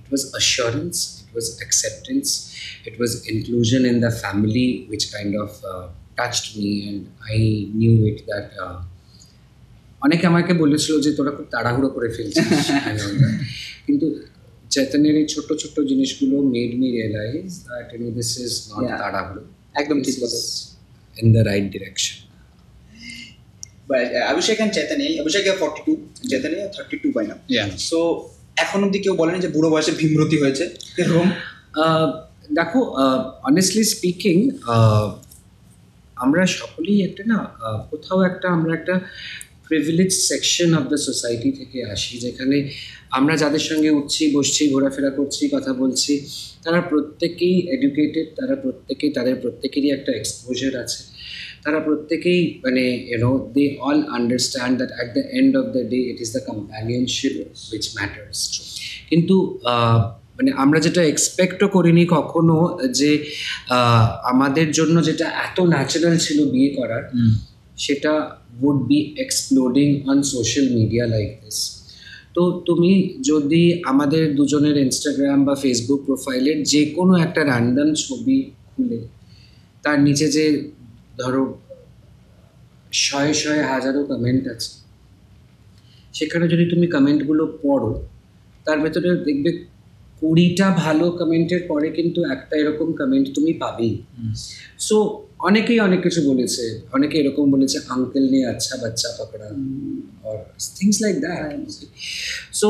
it 0.00 0.06
was 0.14 0.22
assurance 0.40 0.98
it 1.24 1.30
was 1.38 1.46
acceptance 1.66 2.30
it 2.90 2.96
was 3.02 3.10
inclusion 3.34 3.82
in 3.92 3.96
the 4.06 4.12
family 4.24 4.68
which 4.92 5.06
kind 5.16 5.34
of 5.44 5.50
uh, 5.72 5.86
touched 6.20 6.46
me 6.58 6.70
and 6.84 7.02
I 7.30 7.38
knew 7.80 7.92
it 8.10 8.18
that 8.30 8.46
অনেকে 10.04 10.24
আমাকে 10.32 10.52
বলেছিল 10.62 10.94
যে 11.04 11.10
তোরা 11.18 11.32
খুব 11.36 11.46
তাড়াহুড়ো 11.54 11.88
করে 11.94 12.08
ফেলছিস 12.16 12.64
and 12.88 12.98
all 13.04 13.14
that. 13.22 13.34
কিন্তু 13.86 14.06
চৈতন্যের 14.71 15.15
এই 15.21 15.27
ছোট 15.33 15.47
ছোট 15.61 15.75
জিনিসগুলো 15.91 16.35
made 16.55 16.71
me 16.79 16.87
realise 16.97 17.47
that 17.67 17.87
you 17.93 17.99
know 18.03 18.09
this 18.19 18.31
is 18.45 18.51
not. 18.71 18.83
তাড়াহুড়ো 19.01 19.43
একদম 19.75 19.97
ঠিক 20.05 20.15
কথা 20.23 20.39
in 21.15 21.27
the 21.35 21.41
right 21.49 21.67
direction 21.75 22.15
But 23.87 24.05
uh, 24.09 24.31
Abhishek 24.31 24.59
and 24.59 24.73
Chaitanya, 24.73 25.21
Abhishek 25.21 25.45
are 25.47 25.57
42, 25.57 26.09
Chaitanya 26.23 26.65
are 26.65 26.73
32 26.73 27.13
by 27.13 27.23
now. 27.23 27.37
Yeah. 27.47 27.67
So 27.89 27.99
এখন 28.57 28.79
অব্দি 28.85 28.99
কেউ 29.05 29.13
বলেনি 29.21 29.39
যে 29.45 29.49
বুড়ো 29.55 29.69
বয়সে 29.73 29.91
ভীমরতি 30.01 30.37
হয়েছে 30.43 30.65
এরকম 31.01 31.27
দেখো 32.53 32.79
অনেস্টলি 33.49 33.83
স্পিকিং 33.93 34.37
আমরা 36.17 36.41
সকলেই 36.59 36.99
একটা 37.07 37.23
না 37.31 37.39
কোথাও 37.91 38.19
একটা 38.29 38.47
আমরা 38.55 38.71
একটা 38.79 38.95
privilege 39.67 40.11
section 40.29 40.69
of 40.79 40.83
the 40.91 40.99
society 41.07 41.49
থেকে 41.59 41.77
আসি 41.93 42.13
যেখানে 42.25 42.57
আমরা 43.15 43.35
যাদের 43.35 43.59
সঙ্গে 43.59 43.89
উঠছি 43.89 44.23
বসছি 44.35 44.69
ঘোরাফেরা 44.69 45.09
করছি 45.09 45.49
কথা 45.49 45.73
বলছি 45.73 46.13
তারা 46.63 46.81
প্রত্যেকেই 46.81 47.55
এডুকেটেড 47.73 48.27
তারা 48.39 48.55
প্রত্যেকেই 48.55 49.11
তাদের 49.11 49.35
প্রত্যেকেরই 49.35 49.91
একটা 49.91 50.11
এক্সপোজার 50.11 50.73
আছে। 50.83 51.03
তারা 51.63 51.79
প্রত্যেকেই 51.79 52.61
মানে 52.63 53.05
you know 53.07 53.51
they 53.53 53.77
all 53.79 54.03
understand 54.09 54.77
that 54.77 54.91
at 54.91 55.13
the 55.13 55.21
end 55.31 55.57
of 55.57 55.65
the 55.65 55.83
day 55.89 55.97
it 55.97 56.21
is 56.21 56.31
the 56.31 56.39
companionship 56.47 57.33
which 57.73 57.85
matters 57.97 58.39
কিন্তু 59.09 59.59
মানে 60.37 60.51
আমরা 60.51 60.79
যেটা 60.79 61.03
এক্সপেক্টও 61.03 61.67
করিনি 61.67 62.05
কখনো 62.09 62.77
যে 62.91 63.11
আমাদের 64.23 64.71
জন্য 64.71 65.05
যেটা 65.05 65.25
এত 65.25 65.59
ন্যাচারাল 65.59 66.17
ছিল 66.17 66.39
বিয়ে 66.49 66.69
করার 66.69 67.03
সেটা 67.77 68.31
would 68.61 68.87
be 68.87 69.15
exploding 69.17 70.09
on 70.09 70.21
social 70.23 70.65
media 70.69 71.05
like 71.07 71.31
this 71.43 71.84
তো 72.35 72.63
তুমি 72.65 73.19
যদি 73.21 73.83
আমাদের 73.83 74.35
দুজনের 74.35 74.77
ইনস্টাগ্রাম 74.77 75.45
বা 75.45 75.55
ফেসবুক 75.55 76.05
প্রোফাইলের 76.05 76.63
যে 76.63 76.85
কোনো 76.85 77.15
একটা 77.15 77.41
র্যান্ডাম 77.43 77.93
ছবি 77.93 78.51
খুলে 78.75 78.99
তার 79.83 80.01
নিচে 80.01 80.27
যে 80.27 80.67
ধরো 81.17 81.59
শয়ে 82.91 83.33
শয়ে 83.33 83.63
হাজারো 83.63 84.03
কমেন্ট 84.03 84.47
আছে 84.47 84.71
সেখানে 86.13 86.47
যদি 86.47 86.65
তুমি 86.69 86.87
কমেন্টগুলো 86.87 87.59
পড়ো 87.61 88.07
তার 88.65 88.79
ভেতরে 88.79 89.15
দেখবে 89.17 89.51
কুড়িটা 90.21 90.71
ভালো 90.71 91.11
কমেন্টের 91.11 91.63
পরে 91.67 91.89
কিন্তু 91.89 92.23
একটা 92.25 92.55
এরকম 92.57 92.93
কমেন্ট 92.93 93.35
তুমি 93.35 93.53
পাবেই। 93.53 94.03
সো 94.79 95.24
অনেকেই 95.39 95.79
অনেক 95.79 95.99
কিছু 96.03 96.21
বলেছে। 96.29 96.63
অনেকে 96.93 97.15
এরকম 97.21 97.45
বলেছে 97.51 97.77
আঙ্কেল 97.89 98.25
নিয়ে 98.33 98.45
আচ্ছা 98.53 98.73
বাচ্চা 98.81 99.09
পকড়া 99.17 99.47
আর 100.27 100.37
থিংস 100.77 100.97
লাইক 101.03 101.15
দ্যাট 101.19 101.41
সো 102.53 102.69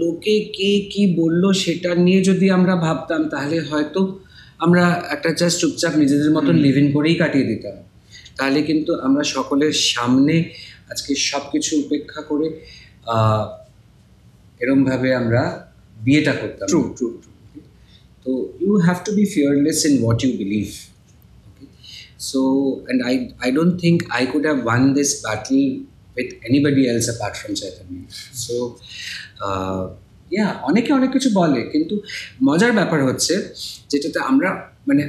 লোকে 0.00 0.40
কে 0.56 0.70
কি 0.92 1.02
বলল 1.20 1.52
সেটা 1.52 1.94
নিয়ে 1.94 2.20
যদি 2.24 2.50
আমরা 2.50 2.76
ভাবতাম 2.76 3.28
তাহলে 3.28 3.60
হয়তো 3.60 4.00
আমরা 4.58 4.84
একটা 5.10 5.30
জাস্ট 5.40 5.60
চুপচাপ 5.60 5.92
নিজেদের 5.96 6.30
মতন 6.32 6.56
লিভিং 6.56 6.92
করেই 6.92 7.14
কাটিয়ে 7.14 7.46
দিতাম। 7.46 7.76
তাহলে 8.36 8.62
কিন্তু 8.62 8.92
আমরা 8.94 9.24
সকলের 9.36 9.72
সামনে 9.72 10.34
আজকে 10.90 11.14
সব 11.14 11.42
কিছু 11.52 11.72
উপেক্ষা 11.84 12.20
করে 12.22 12.46
এরমভাবে 14.60 15.14
আমরা 15.14 15.42
বিয়েটা 15.96 16.32
করতাম। 16.32 16.66
ট্রু 16.68 16.80
ট্রু 16.98 17.08
So 18.26 18.32
তো 18.32 18.48
you 18.60 18.74
have 18.76 18.98
to 19.04 19.12
be 19.12 19.24
fearless 19.24 19.84
in 19.86 19.94
you 20.02 20.10
you 20.30 20.64
Okay? 20.64 20.95
So, 22.28 22.40
and 22.88 22.98
I, 23.02 23.14
I 23.46 23.50
don't 23.50 23.76
think 23.78 23.96
I 24.20 24.26
could 24.26 24.44
have 24.44 24.60
won 24.64 24.82
this 24.94 25.10
battle 25.22 25.66
with 26.16 26.30
anybody 26.48 26.82
else 26.88 27.08
apart 27.14 27.36
from 27.36 27.54
Chaitanya. 27.54 28.04
So, 28.44 28.54
uh, 29.46 29.82
yeah, 30.30 30.50
অনেকে 30.68 30.90
অনেক 30.98 31.10
কিছু 31.16 31.28
বলে 31.40 31.60
কিন্তু 31.72 31.94
মজার 32.48 32.72
ব্যাপার 32.78 33.00
হচ্ছে 33.08 33.34
যেটাতে 33.90 34.18
আমরা 34.30 34.48
মানে 34.88 35.02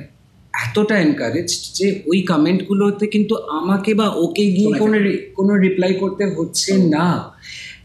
এতটা 0.66 0.96
এনকারেজ 1.06 1.50
যে 1.78 1.88
ওই 2.12 2.20
কমেন্টগুলোতে 2.32 3.06
কিন্তু 3.16 3.34
আমাকে 3.60 3.92
বা 4.00 4.08
ওকে 4.24 4.46
গিয়ে 4.56 4.72
কোনো 4.82 4.98
কোনো 5.38 5.54
রিপ্লাই 5.66 5.92
করতে 6.04 6.24
হচ্ছে 6.38 6.72
না 6.96 7.08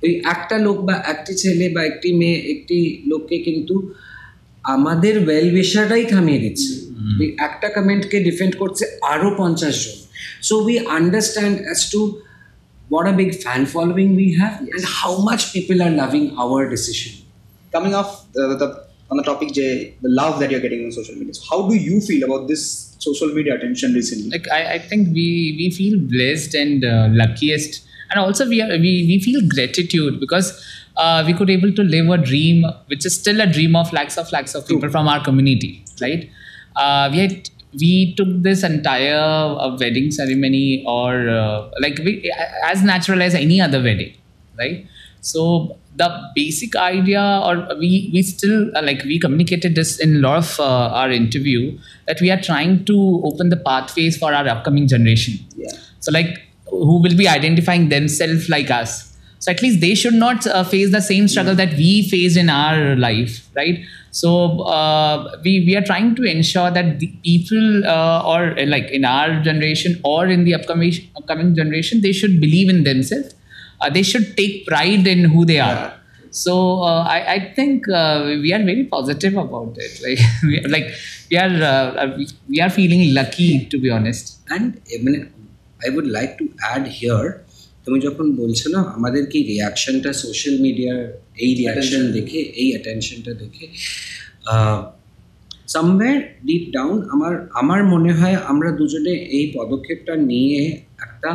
ওই 0.04 0.12
একটা 0.32 0.56
লোক 0.66 0.78
বা 0.88 0.94
একটি 1.12 1.32
ছেলে 1.42 1.66
বা 1.74 1.80
একটি 1.90 2.08
মেয়ে 2.20 2.38
একটি 2.52 2.78
লোককে 3.10 3.36
কিন্তু 3.46 3.74
আমাদের 4.73 5.15
ওয়েল 5.25 5.47
উইশাররাই 5.55 6.03
থামিয়ে 6.13 6.39
দিচ্ছে 6.45 6.71
ওই 7.19 7.27
একটা 7.47 7.67
কমেন্টকে 7.77 8.17
ডিফেন্ড 8.27 8.53
করছে 8.61 8.83
আরও 9.13 9.29
পঞ্চাশ 9.41 9.75
জন 9.83 9.97
so 10.47 10.53
we 10.67 10.75
understand 10.97 11.55
as 11.67 11.79
to 11.93 12.01
what 12.93 13.05
a 13.11 13.15
big 13.21 13.31
fan 13.43 13.61
following 13.75 14.09
we 14.21 14.27
have 14.41 14.55
and 14.75 14.83
how 14.99 15.13
much 15.29 15.41
people 15.55 15.77
are 15.85 15.93
loving 16.03 16.25
our 16.43 16.59
decision. 16.75 17.13
coming 17.71 17.93
off 17.93 18.11
the, 18.33 18.43
the 18.61 18.67
on 19.09 19.17
the 19.17 19.23
topic 19.23 19.53
Jay, 19.53 19.95
the 20.01 20.09
love 20.09 20.39
that 20.39 20.51
you're 20.51 20.59
getting 20.59 20.83
on 20.85 20.91
social 20.91 21.15
media 21.15 21.33
so 21.33 21.43
how 21.49 21.59
do 21.69 21.75
you 21.75 22.01
feel 22.01 22.23
about 22.27 22.47
this 22.47 22.95
social 22.99 23.29
media 23.37 23.55
attention 23.55 23.93
recently 23.93 24.29
like 24.29 24.47
I, 24.51 24.61
I 24.75 24.79
think 24.79 25.13
we 25.17 25.27
we 25.59 25.67
feel 25.71 25.95
blessed 25.99 26.55
and 26.55 26.83
uh, 26.83 27.07
luckiest 27.11 27.87
and 28.09 28.19
also 28.19 28.47
we 28.47 28.61
are 28.61 28.69
we, 28.69 28.93
we 29.11 29.21
feel 29.27 29.41
gratitude 29.47 30.19
because 30.19 30.47
uh, 30.96 31.22
we 31.26 31.32
could 31.32 31.50
able 31.50 31.72
to 31.72 31.82
live 31.82 32.08
a 32.10 32.18
dream 32.18 32.64
which 32.86 33.06
is 33.06 33.18
still 33.18 33.40
a 33.40 33.46
dream 33.46 33.74
of 33.76 33.92
lakhs 33.92 34.18
of 34.18 34.30
lakhs 34.32 34.54
of 34.54 34.66
people 34.66 34.90
from 34.90 35.08
our 35.08 35.22
community 35.22 35.84
right? 36.00 36.30
Uh, 36.76 37.08
we 37.12 37.18
had 37.18 37.50
we 37.80 38.14
took 38.14 38.28
this 38.42 38.62
entire 38.62 39.16
uh, 39.16 39.76
wedding 39.78 40.10
ceremony 40.10 40.84
or 40.86 41.28
uh, 41.28 41.70
like 41.80 41.98
we, 41.98 42.30
as 42.64 42.82
natural 42.82 43.22
as 43.22 43.34
any 43.34 43.60
other 43.60 43.82
wedding 43.82 44.14
right? 44.58 44.86
So 45.20 45.78
the 45.96 46.30
basic 46.34 46.74
idea 46.74 47.42
or 47.44 47.76
we 47.78 48.10
we 48.12 48.22
still 48.22 48.70
uh, 48.76 48.82
like 48.82 49.02
we 49.04 49.18
communicated 49.18 49.74
this 49.74 49.98
in 49.98 50.16
a 50.16 50.18
lot 50.18 50.38
of 50.38 50.60
uh, 50.60 50.88
our 51.00 51.10
interview 51.10 51.78
that 52.06 52.20
we 52.20 52.30
are 52.30 52.40
trying 52.40 52.84
to 52.86 53.22
open 53.24 53.48
the 53.50 53.56
pathways 53.56 54.16
for 54.16 54.32
our 54.34 54.46
upcoming 54.48 54.88
generation. 54.88 55.34
Yeah. 55.56 55.68
So 56.00 56.10
like 56.12 56.42
who 56.66 57.00
will 57.00 57.16
be 57.16 57.28
identifying 57.28 57.88
themselves 57.90 58.48
like 58.48 58.70
us 58.70 59.11
so 59.42 59.50
at 59.50 59.60
least 59.60 59.80
they 59.80 59.96
should 59.96 60.14
not 60.14 60.46
uh, 60.46 60.62
face 60.62 60.92
the 60.92 61.00
same 61.02 61.26
struggle 61.26 61.56
that 61.56 61.72
we 61.74 62.08
faced 62.08 62.36
in 62.36 62.48
our 62.48 62.94
life, 62.94 63.48
right? 63.56 63.80
So 64.12 64.60
uh, 64.62 65.36
we 65.42 65.64
we 65.66 65.74
are 65.76 65.82
trying 65.82 66.14
to 66.18 66.22
ensure 66.22 66.70
that 66.70 67.00
the 67.00 67.08
people 67.24 67.84
uh, 67.84 68.22
or 68.32 68.40
uh, 68.56 68.66
like 68.66 68.92
in 68.98 69.04
our 69.04 69.40
generation 69.48 70.00
or 70.04 70.28
in 70.28 70.44
the 70.44 70.54
upcoming 70.54 70.92
upcoming 71.16 71.56
generation, 71.56 72.02
they 72.02 72.12
should 72.12 72.40
believe 72.40 72.68
in 72.68 72.84
themselves. 72.84 73.34
Uh, 73.80 73.90
they 73.90 74.04
should 74.04 74.36
take 74.36 74.64
pride 74.64 75.08
in 75.08 75.24
who 75.24 75.44
they 75.44 75.58
are. 75.58 75.74
Yeah. 75.74 75.92
So 76.30 76.82
uh, 76.82 77.02
I, 77.02 77.18
I 77.34 77.52
think 77.56 77.88
we 77.88 78.52
are 78.52 78.62
very 78.70 78.84
positive 78.84 79.36
about 79.36 79.76
it. 79.76 79.92
Like 80.06 80.20
we 80.44 80.60
are, 80.60 80.68
like 80.68 80.86
we 81.30 81.36
are 81.38 82.16
we 82.48 82.60
are 82.60 82.70
feeling 82.70 83.12
lucky 83.12 83.66
to 83.66 83.76
be 83.76 83.90
honest. 83.90 84.38
And 84.50 84.80
I 85.84 85.88
would 85.90 86.06
like 86.06 86.38
to 86.38 86.48
add 86.62 86.86
here 86.86 87.41
তুমি 87.86 88.00
যখন 88.00 88.26
বলছো 88.36 88.68
না 88.68 88.80
আমাদের 88.96 89.26
কি 89.26 89.38
রিয়াকশনটা 89.42 90.12
social 90.12 90.58
মিডিয়ার 90.60 90.98
এই 91.36 91.50
reaction 91.54 92.02
দেখে 92.12 92.38
এই 92.38 92.68
অ্যাটেনশনটা 92.70 93.32
দেখে 93.34 93.64
সামওয়্যার 95.68 96.18
ডিপ 96.46 96.64
ডাউন 96.72 96.96
আমার 97.10 97.34
আমার 97.52 97.80
মনে 97.84 98.12
হয় 98.12 98.36
আমরা 98.46 98.70
দুজনে 98.70 99.14
এই 99.38 99.44
পদক্ষেপটা 99.54 100.16
নিয়ে 100.30 100.60
একটা 100.98 101.30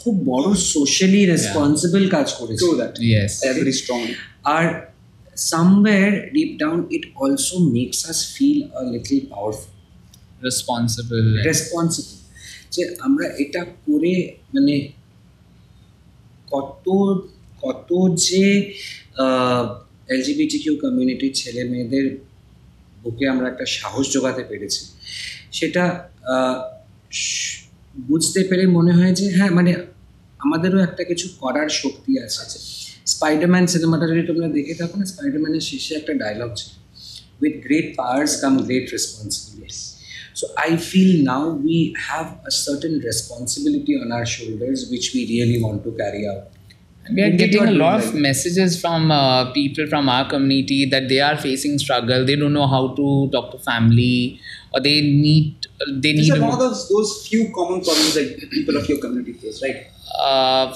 খুব 0.00 0.14
বড় 0.24 0.54
সোশ্যালি 0.54 1.22
রেসপন্সিবল 1.26 2.02
কাজ 2.08 2.28
করেছি। 2.32 2.60
আর 4.56 4.66
deep 6.32 6.52
down 6.58 6.78
it 6.90 7.04
also 7.16 7.56
makes 7.76 7.98
us 8.10 8.18
feel 8.36 8.58
a 8.74 8.84
little 8.84 9.20
powerful. 9.34 9.72
Responsible. 10.42 11.24
And- 11.28 11.46
responsible 11.46 12.14
যে 12.70 12.96
আমরা 13.00 13.26
এটা 13.26 13.64
করে 13.64 14.38
মানে 14.54 14.88
কত 16.50 16.86
কত 17.62 17.90
যে 18.16 18.72
এলজিবিটি 20.08 20.58
কিউ 20.58 20.76
কমিউনিটির 20.76 21.32
ছেলে 21.34 21.64
মেয়েদের 21.64 22.18
বুকে 23.02 23.28
আমরা 23.28 23.48
একটা 23.48 23.66
সাহস 23.66 24.12
জোগাতে 24.12 24.44
পেরেছি। 24.44 24.84
সেটা 25.52 26.08
বুঝতে 28.00 28.44
পেরে 28.44 28.66
মনে 28.66 28.92
হয় 28.92 29.14
যে 29.14 29.30
হ্যাঁ 29.30 29.50
মানে 29.50 29.74
আমাদেরও 30.38 30.78
একটা 30.78 31.04
কিছু 31.04 31.28
করার 31.38 31.68
শক্তি 31.68 32.18
আছে। 32.18 32.58
স্পাইডারম্যান 33.06 33.66
সিনেমাটা 33.66 34.06
যদি 34.08 34.22
তোমরা 34.26 34.48
দেখে 34.48 34.74
থাকো 34.74 34.98
না 34.98 35.04
স্পাইডারম্যানের 35.04 35.60
শেষে 35.60 35.94
একটা 35.94 36.14
ডায়লগ 36.14 36.50
ছিল। 36.56 36.72
With 37.42 37.64
great 37.64 37.94
powers 37.98 38.32
come 38.40 38.58
great 38.58 38.86
responsibilities. 38.92 39.99
So 40.34 40.46
I 40.58 40.76
feel 40.76 41.24
now 41.24 41.50
we 41.50 41.94
have 41.98 42.38
a 42.46 42.50
certain 42.50 42.98
responsibility 43.00 43.94
on 43.94 44.12
our 44.12 44.26
shoulders 44.26 44.88
which 44.90 45.12
we 45.14 45.26
really 45.26 45.62
want 45.62 45.84
to 45.84 45.92
carry 45.92 46.26
out. 46.28 46.48
And 47.04 47.16
we 47.16 47.22
are 47.22 47.30
getting 47.30 47.66
a 47.66 47.70
lot 47.70 48.04
of 48.04 48.14
messages 48.14 48.80
from 48.80 49.10
uh, 49.10 49.52
people 49.52 49.86
from 49.86 50.08
our 50.08 50.28
community 50.28 50.84
that 50.90 51.08
they 51.08 51.20
are 51.20 51.36
facing 51.36 51.78
struggle. 51.78 52.24
They 52.24 52.36
don't 52.36 52.52
know 52.52 52.66
how 52.66 52.94
to 52.94 53.28
talk 53.32 53.50
to 53.52 53.58
family, 53.58 54.40
or 54.72 54.80
they 54.80 55.00
need 55.00 55.66
they 55.88 56.12
These 56.12 56.28
need 56.28 56.38
are 56.38 56.40
one 56.42 56.52
of 56.52 56.58
those 56.58 56.88
those 56.88 57.26
few 57.26 57.52
common 57.54 57.80
problems 57.82 58.14
that 58.14 58.50
people 58.50 58.76
of 58.76 58.88
your 58.88 59.00
community 59.00 59.32
face, 59.32 59.62
right? 59.62 59.86
uh, 60.18 60.74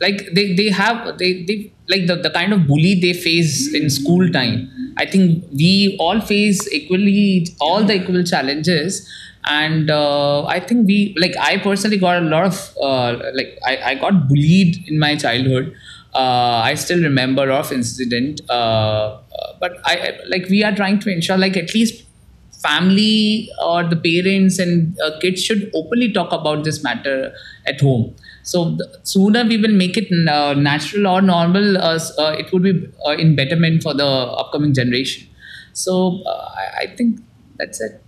like 0.00 0.28
they, 0.32 0.54
they 0.54 0.70
have 0.70 1.18
they, 1.18 1.44
they 1.44 1.72
like 1.88 2.06
the, 2.06 2.16
the 2.16 2.30
kind 2.30 2.52
of 2.52 2.66
bully 2.66 2.98
they 3.00 3.12
face 3.12 3.74
in 3.74 3.90
school 3.90 4.30
time 4.30 4.70
i 4.96 5.04
think 5.06 5.44
we 5.52 5.96
all 5.98 6.20
face 6.20 6.60
equally 6.72 7.46
all 7.60 7.84
the 7.84 7.94
equal 7.94 8.22
challenges. 8.24 9.08
And 9.48 9.90
uh, 9.90 10.44
i 10.44 10.60
think 10.60 10.86
we 10.86 11.14
like 11.18 11.34
i 11.40 11.56
personally 11.56 11.96
got 11.96 12.22
a 12.22 12.26
lot 12.26 12.44
of 12.44 12.56
uh, 12.88 13.30
like 13.34 13.58
I, 13.64 13.76
I 13.90 13.94
got 13.94 14.28
bullied 14.28 14.76
in 14.88 14.98
my 14.98 15.16
childhood. 15.16 15.74
Uh, 16.12 16.60
i 16.64 16.74
still 16.74 17.00
remember 17.02 17.50
of 17.50 17.72
incident 17.72 18.40
uh, 18.50 19.18
but 19.60 19.72
I- 19.84 20.18
like 20.28 20.46
we 20.50 20.62
are 20.64 20.74
trying 20.74 20.98
to 21.00 21.10
ensure 21.10 21.38
like 21.38 21.56
at 21.56 21.72
least 21.74 22.04
family 22.66 23.48
or 23.66 23.82
the 23.92 23.96
parents 23.96 24.58
and 24.58 24.98
uh, 25.04 25.10
kids 25.20 25.42
should 25.42 25.62
openly 25.74 26.08
talk 26.18 26.30
about 26.38 26.64
this 26.64 26.78
matter 26.86 27.32
at 27.66 27.80
home 27.80 28.04
so 28.42 28.58
the 28.80 28.86
sooner 29.12 29.42
we 29.52 29.56
will 29.64 29.76
make 29.84 29.96
it 30.02 30.08
uh, 30.36 30.52
natural 30.54 31.06
or 31.14 31.20
normal 31.22 31.76
uh, 31.78 31.98
uh, 32.24 32.32
it 32.42 32.52
would 32.52 32.62
be 32.62 32.74
uh, 33.06 33.12
in 33.24 33.34
betterment 33.40 33.82
for 33.86 33.94
the 34.02 34.10
upcoming 34.42 34.74
generation 34.80 35.26
so 35.72 35.94
uh, 36.26 36.50
I, 36.62 36.82
I 36.82 36.86
think 36.96 37.20
that's 37.58 37.80
it 37.80 38.02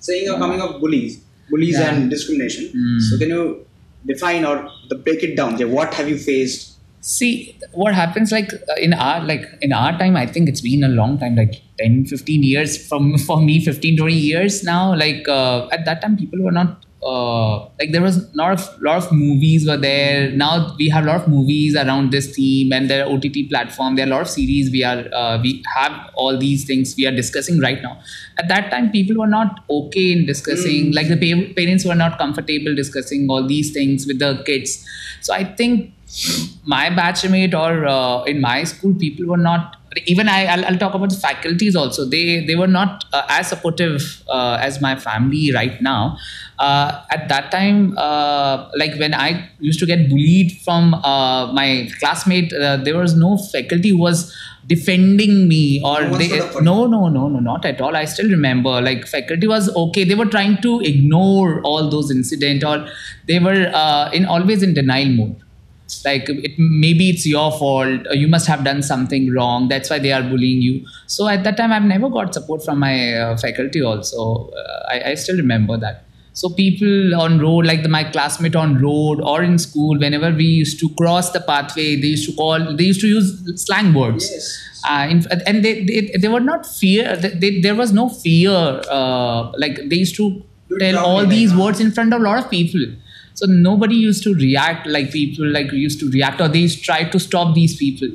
Saying 0.00 0.24
you're 0.24 0.36
coming 0.38 0.60
of 0.60 0.80
bullies, 0.80 1.12
bullies 1.48 1.78
Yeah. 1.78 1.94
and 1.94 2.10
discrimination. 2.10 2.64
Mm. 2.76 3.00
So 3.00 3.16
can 3.18 3.30
you 3.30 3.66
define 4.04 4.44
or 4.44 4.68
the 4.90 4.96
break 4.96 5.22
it 5.22 5.34
down? 5.34 5.56
Yeah, 5.56 5.64
what 5.64 5.94
have 5.94 6.08
you 6.10 6.18
faced? 6.18 6.72
see 7.00 7.58
what 7.72 7.94
happens 7.94 8.30
like 8.32 8.50
in 8.80 8.92
our 8.94 9.22
like 9.30 9.42
in 9.60 9.72
our 9.78 9.92
time 9.98 10.14
i 10.16 10.24
think 10.34 10.48
it's 10.50 10.62
been 10.66 10.82
a 10.84 10.88
long 10.88 11.18
time 11.22 11.34
like 11.36 11.56
10 11.78 12.06
15 12.06 12.42
years 12.42 12.88
from 12.88 13.18
for 13.28 13.40
me 13.40 13.60
15 13.64 13.96
20 13.96 14.14
years 14.14 14.62
now 14.64 14.94
like 14.94 15.28
uh, 15.28 15.68
at 15.72 15.84
that 15.84 16.00
time 16.00 16.16
people 16.16 16.42
were 16.42 16.52
not 16.52 16.84
uh, 17.04 17.58
like 17.78 17.92
there 17.92 18.00
was 18.00 18.34
not 18.34 18.46
a 18.46 18.52
lot 18.52 18.52
of 18.58 18.82
lot 18.82 18.96
of 18.96 19.12
movies 19.12 19.68
were 19.68 19.76
there. 19.76 20.30
Now 20.30 20.74
we 20.78 20.88
have 20.88 21.04
a 21.04 21.06
lot 21.06 21.16
of 21.16 21.28
movies 21.28 21.76
around 21.76 22.12
this 22.12 22.34
theme 22.34 22.72
and 22.72 22.88
there 22.88 23.04
are 23.04 23.12
ott 23.12 23.26
platform. 23.50 23.96
There 23.96 24.06
are 24.06 24.08
a 24.08 24.12
lot 24.12 24.22
of 24.22 24.30
series 24.30 24.70
we 24.70 24.82
are 24.84 25.04
uh, 25.12 25.38
we 25.42 25.62
have 25.74 26.10
all 26.14 26.38
these 26.38 26.64
things 26.64 26.94
we 26.96 27.06
are 27.06 27.14
discussing 27.14 27.60
right 27.60 27.82
now. 27.82 28.00
At 28.38 28.48
that 28.48 28.70
time 28.70 28.90
people 28.90 29.16
were 29.16 29.26
not 29.26 29.64
okay 29.68 30.12
in 30.12 30.24
discussing 30.26 30.92
like 30.92 31.08
the 31.08 31.18
pa- 31.24 31.52
parents 31.54 31.84
were 31.84 31.94
not 31.94 32.18
comfortable 32.18 32.74
discussing 32.74 33.28
all 33.28 33.46
these 33.46 33.72
things 33.72 34.06
with 34.06 34.18
the 34.18 34.42
kids. 34.46 34.84
So 35.20 35.34
i 35.34 35.44
think 35.44 35.92
my 36.64 36.90
batchmate 36.90 37.54
or 37.54 37.86
uh, 37.86 38.22
in 38.24 38.40
my 38.40 38.64
school 38.64 38.94
people 38.94 39.26
were 39.26 39.42
not 39.46 39.76
even 40.06 40.28
I, 40.28 40.46
I'll, 40.46 40.64
I'll 40.66 40.78
talk 40.78 40.94
about 40.94 41.10
the 41.10 41.16
faculties 41.16 41.76
also. 41.76 42.04
They 42.04 42.44
they 42.44 42.56
were 42.56 42.66
not 42.66 43.04
uh, 43.12 43.26
as 43.28 43.48
supportive 43.48 44.22
uh, 44.28 44.58
as 44.60 44.80
my 44.80 44.96
family 44.96 45.52
right 45.54 45.80
now. 45.82 46.18
Uh, 46.58 47.02
at 47.10 47.28
that 47.28 47.50
time 47.50 47.98
uh, 47.98 48.70
like 48.76 48.94
when 49.00 49.12
i 49.12 49.50
used 49.58 49.80
to 49.80 49.86
get 49.86 50.08
bullied 50.08 50.52
from 50.64 50.94
uh, 50.94 51.52
my 51.52 51.88
classmate 51.98 52.52
uh, 52.52 52.76
there 52.76 52.96
was 52.96 53.16
no 53.16 53.36
faculty 53.36 53.88
who 53.88 53.98
was 53.98 54.32
defending 54.66 55.48
me 55.48 55.80
or 55.84 56.02
No 56.08 56.16
they 56.16 56.28
stood 56.28 56.40
up 56.40 56.52
for 56.52 56.60
you. 56.60 56.64
no 56.64 56.86
no 56.86 57.08
no 57.08 57.28
no 57.28 57.38
not 57.40 57.64
at 57.64 57.80
all. 57.80 57.96
I 57.96 58.04
still 58.06 58.30
remember 58.30 58.80
like 58.80 59.06
faculty 59.06 59.46
was 59.46 59.74
okay. 59.76 60.04
They 60.04 60.14
were 60.14 60.26
trying 60.26 60.62
to 60.62 60.80
ignore 60.80 61.60
all 61.62 61.90
those 61.90 62.10
incident 62.10 62.64
or 62.64 62.86
they 63.26 63.38
were 63.38 63.70
uh, 63.74 64.10
in 64.12 64.24
always 64.26 64.62
in 64.62 64.74
denial 64.74 65.08
mode 65.10 65.43
like 66.04 66.28
it 66.28 66.58
maybe 66.58 67.10
it's 67.10 67.26
your 67.26 67.50
fault 67.52 68.06
or 68.10 68.14
you 68.14 68.28
must 68.28 68.46
have 68.46 68.64
done 68.64 68.82
something 68.82 69.32
wrong 69.32 69.68
that's 69.68 69.90
why 69.90 69.98
they 69.98 70.12
are 70.12 70.22
bullying 70.22 70.62
you. 70.62 70.86
So 71.06 71.28
at 71.28 71.44
that 71.44 71.56
time 71.56 71.72
i've 71.72 71.84
never 71.84 72.08
got 72.08 72.34
support 72.34 72.64
from 72.64 72.78
my 72.78 73.14
uh, 73.14 73.36
faculty 73.36 73.82
also. 73.82 74.50
Uh, 74.50 74.86
I, 74.88 75.10
I 75.10 75.14
still 75.14 75.36
remember 75.36 75.76
that. 75.76 76.04
So 76.32 76.48
people 76.48 77.14
on 77.14 77.38
road 77.38 77.64
like 77.64 77.82
the, 77.84 77.88
my 77.88 78.02
classmate 78.04 78.56
on 78.56 78.82
road 78.82 79.20
or 79.20 79.42
in 79.42 79.58
school 79.58 79.98
whenever 79.98 80.32
we 80.32 80.44
used 80.44 80.80
to 80.80 80.88
cross 81.00 81.30
the 81.30 81.40
pathway 81.40 81.94
they 81.94 82.08
used 82.08 82.28
to 82.30 82.36
call 82.36 82.74
they 82.76 82.84
used 82.84 83.00
to 83.02 83.08
use 83.08 83.62
slang 83.64 83.94
words. 83.94 84.28
Yes. 84.30 84.58
uh, 84.88 85.06
in, 85.08 85.24
and 85.46 85.64
they, 85.64 85.84
they 85.84 86.00
they 86.18 86.28
were 86.28 86.40
not 86.40 86.66
fear 86.66 87.16
they, 87.16 87.28
they, 87.28 87.60
there 87.60 87.76
was 87.76 87.92
no 87.92 88.08
fear 88.08 88.50
uh, 88.90 89.52
like 89.56 89.76
they 89.88 89.96
used 89.96 90.16
to 90.16 90.42
tell 90.80 90.98
all 90.98 91.24
these 91.24 91.54
words 91.54 91.78
in 91.80 91.92
front 91.92 92.12
of 92.12 92.20
a 92.20 92.24
lot 92.24 92.38
of 92.42 92.50
people 92.50 92.80
so 93.34 93.46
nobody 93.46 93.96
used 93.96 94.22
to 94.24 94.34
react 94.34 94.86
like 94.86 95.10
people 95.10 95.46
like 95.46 95.70
used 95.72 96.00
to 96.00 96.10
react 96.10 96.40
or 96.40 96.48
they 96.48 96.60
used 96.60 96.84
to 96.84 97.18
stop 97.18 97.54
these 97.54 97.76
people. 97.76 98.08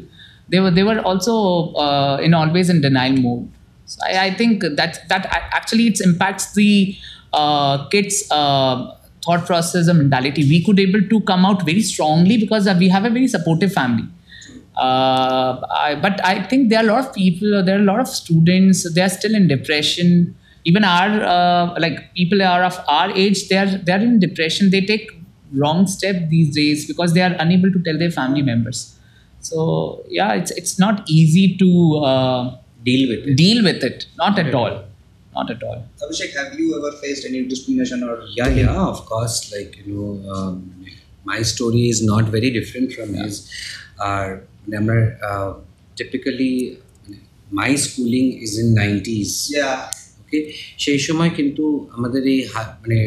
They 0.47 0.59
were 0.59 0.71
they 0.71 0.83
were 0.83 0.99
also 0.99 1.73
uh, 1.73 2.17
in 2.17 2.33
always 2.33 2.69
in 2.69 2.81
denial 2.81 3.17
mode. 3.17 3.51
So 3.85 3.99
I, 4.05 4.27
I 4.27 4.33
think 4.33 4.61
that 4.61 5.07
that 5.09 5.27
actually 5.31 5.87
it 5.87 5.99
impacts 6.01 6.53
the 6.53 6.95
uh, 7.33 7.87
kids 7.89 8.23
uh, 8.31 8.95
thought 9.23 9.45
process 9.45 9.87
and 9.87 9.99
mentality. 9.99 10.43
We 10.43 10.63
could 10.63 10.79
able 10.79 11.01
to 11.01 11.21
come 11.21 11.45
out 11.45 11.65
very 11.65 11.81
strongly 11.81 12.37
because 12.37 12.69
we 12.77 12.87
have 12.89 13.05
a 13.05 13.09
very 13.09 13.27
supportive 13.27 13.73
family. 13.73 14.07
Uh, 14.77 15.61
I, 15.75 15.99
but 16.01 16.23
I 16.25 16.43
think 16.43 16.69
there 16.69 16.79
are 16.79 16.83
a 16.83 16.87
lot 16.87 17.07
of 17.07 17.13
people, 17.13 17.63
there 17.63 17.77
are 17.77 17.81
a 17.81 17.83
lot 17.83 17.99
of 17.99 18.07
students, 18.07 18.91
they 18.93 19.01
are 19.01 19.09
still 19.09 19.35
in 19.35 19.47
depression 19.49 20.35
even 20.65 20.83
our 20.83 21.23
uh, 21.23 21.79
like 21.79 22.13
people 22.13 22.41
are 22.41 22.63
of 22.63 22.79
our 22.87 23.11
age 23.11 23.47
they 23.47 23.57
are 23.57 23.65
they 23.65 23.91
are 23.91 23.99
in 23.99 24.19
depression. 24.19 24.69
They 24.71 24.81
take 24.81 25.11
wrong 25.53 25.87
step 25.87 26.29
these 26.29 26.53
days 26.53 26.85
because 26.87 27.13
they 27.13 27.21
are 27.21 27.35
unable 27.39 27.71
to 27.71 27.79
tell 27.83 27.97
their 27.97 28.11
family 28.11 28.41
members. 28.41 28.97
So 29.41 30.03
yeah 30.09 30.33
it's 30.33 30.51
it's 30.51 30.77
not 30.79 31.09
easy 31.09 31.57
to 31.57 31.97
uh, 31.97 32.57
deal 32.83 33.09
with 33.09 33.27
it. 33.27 33.35
deal 33.35 33.63
with 33.63 33.83
it. 33.83 34.05
Not 34.17 34.37
at 34.39 34.53
all. 34.53 34.83
Not 35.35 35.51
at 35.51 35.63
all. 35.63 35.85
Abhishek 36.03 36.35
have 36.35 36.59
you 36.59 36.77
ever 36.77 36.95
faced 36.97 37.25
any 37.25 37.45
discrimination 37.45 38.03
or 38.03 38.21
yeah 38.35 38.47
yeah 38.47 38.75
of 38.75 39.05
course. 39.05 39.51
Like 39.55 39.77
you 39.85 39.93
know 39.93 40.31
um, 40.33 40.85
my 41.23 41.41
story 41.41 41.87
is 41.87 42.03
not 42.03 42.25
very 42.25 42.51
different 42.51 42.93
from 42.93 43.15
yeah. 43.15 43.23
his. 43.23 43.49
Uh, 43.99 44.37
remember 44.65 45.17
uh, 45.23 45.53
typically 45.95 46.79
my 47.51 47.75
schooling 47.75 48.41
is 48.41 48.57
in 48.59 48.75
90s 48.75 49.47
yeah. 49.49 49.91
Okay 50.29 50.39
সেই 50.83 50.99
সময় 51.07 51.31
কিন্তু 51.37 51.63
আমাদের 51.95 52.21
এই 52.33 52.39
মানে 52.81 52.99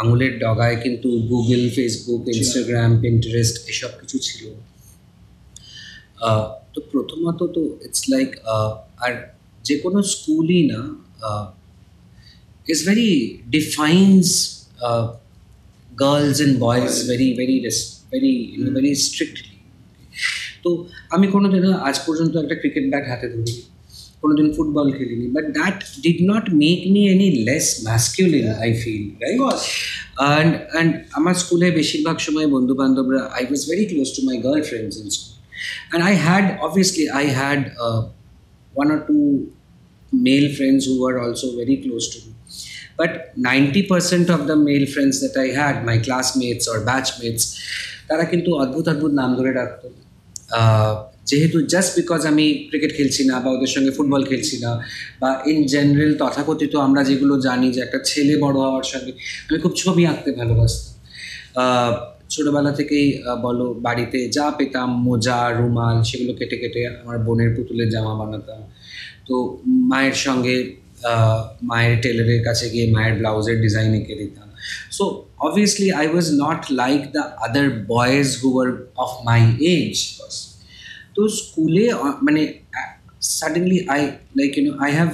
আঙুলের 0.00 0.32
ডগায় 0.42 0.76
কিন্তু 0.84 1.08
Google 1.30 1.62
Facebook 1.76 2.22
Instagram 2.36 2.90
Pinterest 3.04 3.56
এসব 3.72 3.92
কিছু 4.00 4.16
ছিল। 4.26 4.42
তো 6.74 6.78
প্রথমত 6.92 7.40
তো 7.56 7.62
ইটস 7.86 8.02
লাইক 8.12 8.30
আর 9.04 9.12
যে 9.66 9.74
কোনো 9.84 9.98
স্কুলই 10.14 10.62
না 10.72 10.80
is 12.72 12.80
very 12.90 13.12
defines 13.56 14.26
girls 16.02 16.38
and 16.40 16.56
boys 16.66 16.92
very 17.10 17.28
very 17.40 17.56
very 18.12 18.34
very 18.76 18.90
strictly 19.06 19.56
তো 20.64 20.70
আমি 21.14 21.26
কোনোদিনও 21.34 21.72
আজ 21.88 21.96
পর্যন্ত 22.06 22.32
একটা 22.42 22.56
ক্রিকেট 22.60 22.84
ব্যাট 22.92 23.04
হাতে 23.10 23.26
ধরিনি। 23.32 23.54
কোনোদিন 24.21 24.47
ফুটবল 24.55 24.87
খেলিনি 24.97 25.27
but 25.35 25.45
that 25.59 25.77
did 26.05 26.19
not 26.31 26.45
make 26.63 26.79
me 26.93 27.01
any 27.13 27.27
less 27.49 27.65
masculine 27.87 28.45
I 28.63 28.69
feel 28.81 29.03
right 29.23 29.37
course. 29.43 29.65
And 30.21 30.51
and 30.71 30.91
আমার 31.19 31.35
স্কুলে 31.43 31.67
বেশিরভাগ 31.79 32.17
সময় 32.27 32.47
বন্ধু 32.55 32.73
বান্ধবরা 32.81 33.21
I 33.37 33.43
was 33.49 33.61
very 33.71 33.85
close 33.91 34.09
to 34.17 34.21
my 34.29 34.35
girl 34.45 34.61
friends 34.69 34.93
in 35.01 35.07
school 35.15 35.33
and 35.89 36.01
I 36.09 36.13
had 36.27 36.45
obviously 36.67 37.05
I 37.19 37.25
had 37.39 37.61
one 38.73 38.89
or 38.91 38.99
two 39.09 39.25
male 40.27 40.49
friends 40.57 40.81
who 40.87 40.95
were 41.03 41.17
also 41.19 41.47
very 41.55 41.77
close 41.77 42.05
to 42.13 42.19
me. 42.23 42.31
But 42.97 43.11
90% 43.37 44.29
of 44.29 44.41
the 44.49 44.55
male 44.57 44.85
friends 44.85 45.15
that 45.23 45.35
I 45.37 45.49
had, 45.59 45.75
my 45.85 45.97
classmates 45.97 46.65
or 46.67 46.77
batchmates, 46.89 47.43
তারা 48.09 48.23
কিন্তু 48.31 48.49
অদ্ভুত 48.63 48.85
অদ্ভুত 48.87 49.11
নাম 49.13 49.29
ধরে 49.35 49.51
ডাকতো 49.53 49.87
আহ, 50.59 50.93
যেহেতু 51.28 51.58
just 51.72 51.90
because 51.98 52.20
আমি 52.32 52.46
cricket 52.68 52.92
খেলছি 52.98 53.22
না 53.30 53.34
বা 53.44 53.48
ওদের 53.56 53.70
সঙ্গে 53.74 53.92
ফুটবল 53.96 54.22
খেলছি 54.30 54.56
না 54.64 54.70
বা 55.20 55.30
ইন 55.50 55.58
জেনারেল 55.72 56.12
তথাকথিত 56.20 56.72
আমরা 56.86 57.00
যেগুলো 57.08 57.34
জানি 57.48 57.68
যে 57.74 57.80
একটা 57.86 57.98
ছেলে 58.10 58.34
বড় 58.44 58.56
হওয়ার 58.66 58.86
সঙ্গে, 58.92 59.12
আমি 59.48 59.58
খুব 59.64 59.72
ছবি 59.82 60.02
আঁকতে 60.10 60.30
ভালোবাসতাম। 60.38 60.94
ছোটোবেলা 62.32 62.72
থেকেই 62.78 63.06
বলো 63.46 63.66
বাড়িতে 63.86 64.18
যা 64.36 64.46
পেতাম, 64.58 64.88
মোজা, 65.06 65.38
রুমাল, 65.58 65.96
সেগুলো 66.08 66.32
কেটে 66.38 66.56
কেটে 66.62 66.80
আমার 67.02 67.16
বোনের 67.26 67.50
পুতুলের 67.56 67.88
জামা 67.94 68.12
বানাতাম। 68.20 68.60
তো 69.28 69.34
মায়ের 69.90 70.16
সঙ্গে 70.26 70.56
মায়ের 71.70 71.94
টেলারের 72.02 72.42
কাছে 72.48 72.66
গিয়ে 72.72 72.86
মায়ের 72.94 73.14
ব্লাউজের 73.20 73.58
ডিজাইন 73.64 73.90
এঁকে 73.98 74.14
দিতাম। 74.20 74.48
So 74.96 75.04
obviously 75.46 75.88
I 76.00 76.06
was 76.12 76.26
not 76.44 76.60
like 76.82 77.00
the 77.14 77.22
other 77.46 77.66
boys 77.94 78.28
who 78.40 78.48
are 78.62 78.68
of 79.04 79.10
my 79.28 79.42
age 79.74 79.94
তো 81.18 81.28
স্কুলে 81.28 81.94
মানে 82.22 82.54
suddenly 83.22 83.88
I 83.88 84.06
like 84.36 84.58
you know 84.58 84.78
I 84.78 84.92
have 84.92 85.08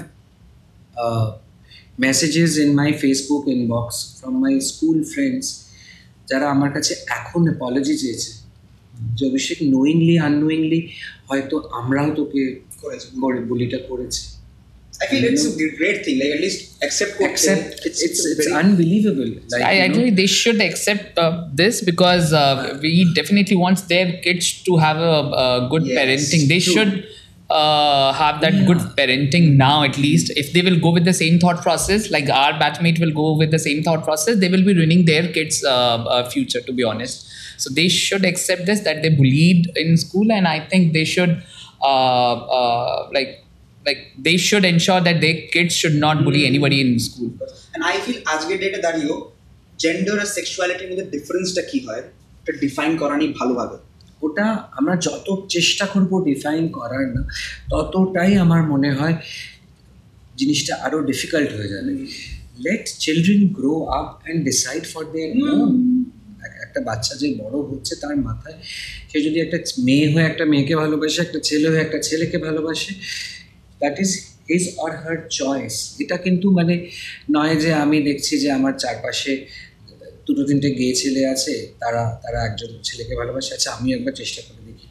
messages 2.01 2.59
in 2.59 2.73
my 2.73 2.93
Facebook 2.93 3.49
inbox 3.49 4.21
from 4.21 4.39
my 4.39 4.61
school 4.61 5.05
friends 5.05 5.61
যারা 6.29 6.51
আমার 6.51 6.73
কাছে 6.73 6.95
এখন 7.09 7.43
apology 7.43 7.99
চেয়েছে। 7.99 8.33
যে 9.15 9.27
অভিষেক 9.27 9.59
knowingly 9.63 10.19
unknowingly 10.19 10.89
হয়তো 11.29 11.59
আমরাও 11.59 12.15
তোকে 12.15 12.61
করেছি। 12.81 13.21
করে- 13.21 13.41
বুলিটা 13.41 13.79
করেছি। 13.79 14.34
I 15.03 15.07
feel 15.07 15.25
it's 15.25 15.45
a 15.45 15.77
great 15.77 16.05
thing. 16.05 16.19
Like 16.21 16.31
at 16.37 16.41
least 16.41 16.83
accept 16.83 17.21
what 17.21 17.31
Except 17.33 17.81
it's 17.85 18.01
it's, 18.03 18.25
it's 18.25 18.47
very- 18.47 18.57
unbelievable. 18.65 19.41
Like, 19.51 19.63
I 19.63 19.73
you 19.73 19.89
know, 19.89 19.95
agree. 19.95 20.11
They 20.11 20.27
should 20.27 20.61
accept 20.61 21.19
uh, 21.19 21.47
this 21.53 21.81
because 21.83 22.33
uh, 22.33 22.79
we 22.81 23.13
definitely 23.15 23.57
want 23.57 23.87
their 23.89 24.13
kids 24.23 24.63
to 24.65 24.77
have 24.77 24.97
a, 24.99 25.03
a 25.45 25.69
good 25.71 25.85
Yes, 25.87 25.99
parenting. 25.99 26.49
They 26.49 26.61
true. 26.61 26.73
should 26.73 27.09
uh, 27.51 28.13
have 28.13 28.41
that 28.41 28.67
good 28.67 28.79
parenting 28.97 29.57
now, 29.57 29.83
at 29.83 29.99
least. 29.99 30.31
If 30.37 30.53
they 30.53 30.63
will 30.63 30.79
go 30.81 30.91
with 30.91 31.05
the 31.05 31.13
same 31.13 31.39
thought 31.39 31.61
process, 31.63 32.11
like 32.11 32.31
our 32.31 32.53
batchmate 32.53 33.01
will 33.01 33.13
go 33.13 33.37
with 33.37 33.51
the 33.51 33.59
same 33.59 33.83
thought 33.83 34.05
process, 34.05 34.39
they 34.39 34.49
will 34.49 34.65
be 34.65 34.75
ruining 34.75 35.05
their 35.05 35.27
kids' 35.33 35.65
uh, 35.65 35.71
uh, 36.05 36.31
future. 36.31 36.61
To 36.61 36.73
be 36.73 36.85
honest, 36.85 37.27
so 37.59 37.69
they 37.75 37.89
should 37.89 38.25
accept 38.25 38.65
this 38.67 38.81
that 38.81 39.03
they 39.03 39.09
bullied 39.11 39.71
in 39.77 39.97
school, 39.97 40.31
and 40.33 40.47
I 40.49 40.61
think 40.61 40.93
they 40.93 41.05
should 41.05 41.43
uh, 41.83 42.35
uh, 42.35 43.09
like 43.13 43.44
like 43.87 44.01
they 44.27 44.37
should 44.47 44.65
ensure 44.65 45.01
that 45.01 45.21
their 45.25 45.39
kids 45.55 45.73
should 45.81 45.97
not 46.05 46.17
bully 46.25 46.43
anybody 46.51 46.79
in 46.85 46.91
school. 47.07 47.31
And 47.75 47.83
I 47.93 47.95
feel 48.05 48.19
আজকের 48.33 48.59
ডেটে 48.63 48.81
দাঁড়িয়েও 48.87 49.17
gender 49.83 50.17
আর 50.21 50.29
সেক্সুয়ালিটির 50.37 50.89
মধ্যে 50.91 51.07
ডিফারেন্সটা 51.15 51.63
কি 51.71 51.79
হয় 51.87 52.03
এটা 52.41 52.53
define 52.65 52.91
করা 53.01 53.15
ভালোভাবে। 53.41 53.77
ওটা 54.27 54.47
আমরা 54.79 54.95
যত 55.07 55.27
চেষ্টা 55.55 55.85
করব 55.93 56.13
ডিফাইন 56.31 56.65
করার 56.79 57.05
না 57.15 57.23
ততটাই 57.71 58.33
আমার 58.45 58.63
মনে 58.73 58.91
হয় 58.99 59.17
জিনিসটা 60.41 60.73
আরও 60.87 60.99
ডিফিকাল্ট 61.11 61.51
হয়ে 61.57 61.71
যাবে। 61.75 61.93
Let 62.65 62.85
children 63.03 63.43
grow 63.59 63.73
up 63.99 64.09
and 64.23 64.39
decide 64.45 64.83
for 64.93 65.03
their 65.13 65.31
own 65.55 65.73
একটা 66.65 66.81
বাচ্চা 66.89 67.15
যে 67.21 67.27
বড় 67.43 67.57
হচ্ছে 67.71 67.95
তার 68.03 68.17
মাথায় 68.27 68.57
সে 69.11 69.19
যদি 69.27 69.39
একটা 69.41 69.59
মেয়ে 69.79 70.07
হয়ে 70.13 70.27
একটা 70.31 70.45
মেয়েকে 70.53 70.75
ভালোবাসে 70.83 71.19
একটা 71.27 71.39
ছেলে 71.49 71.67
হয়ে 71.71 71.83
একটা 71.87 71.99
ছেলেকে 72.09 72.39
ভালোবাসে 72.39 72.93
that 73.85 73.97
is 74.05 74.11
his 74.51 74.65
or 74.85 74.93
her 75.03 75.17
choice 75.39 75.75
এটা 76.03 76.17
কিন্তু 76.25 76.47
মানে 76.59 76.75
নয় 77.37 77.55
যে 77.63 77.71
আমি 77.85 77.97
দেখছি 78.09 78.33
যে 78.43 78.49
আমার 78.59 78.75
চারপাশে 78.83 79.33
দুটো 80.27 80.43
তিনটে 80.49 80.69
গে 80.79 80.87
ছেলে 81.01 81.23
আছে 81.35 81.55
তারা 81.83 82.03
তারা 82.25 82.39
একজন 82.49 82.71
ছেলেকে 82.89 83.15
ভালোবাসে। 83.21 83.51
আচ্ছা 83.57 83.71
আমি 83.77 83.89
একবার 83.97 84.15
চেষ্টা 84.21 84.41
করে 84.47 84.61
দেখি 84.69 84.87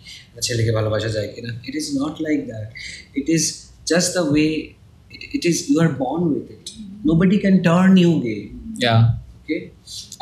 ছেলেকে 0.47 0.71
ভালোবাসা 0.77 1.09
যায় 1.15 1.29
কিনা। 1.33 1.51
It 1.67 1.75
is 1.81 1.87
not 2.01 2.15
like 2.25 2.39
that 2.51 2.67
it 3.19 3.27
is 3.35 3.43
just 3.91 4.09
the 4.17 4.23
way 4.31 4.47
it 5.35 5.43
is 5.51 5.57
you 5.69 5.75
are 5.85 5.89
born 6.01 6.21
with 6.31 6.45
it 6.55 6.65
nobody 7.21 7.37
can 7.43 7.55
turn 7.67 7.91
you 8.03 8.11
gay 8.25 8.37
okay 9.39 9.57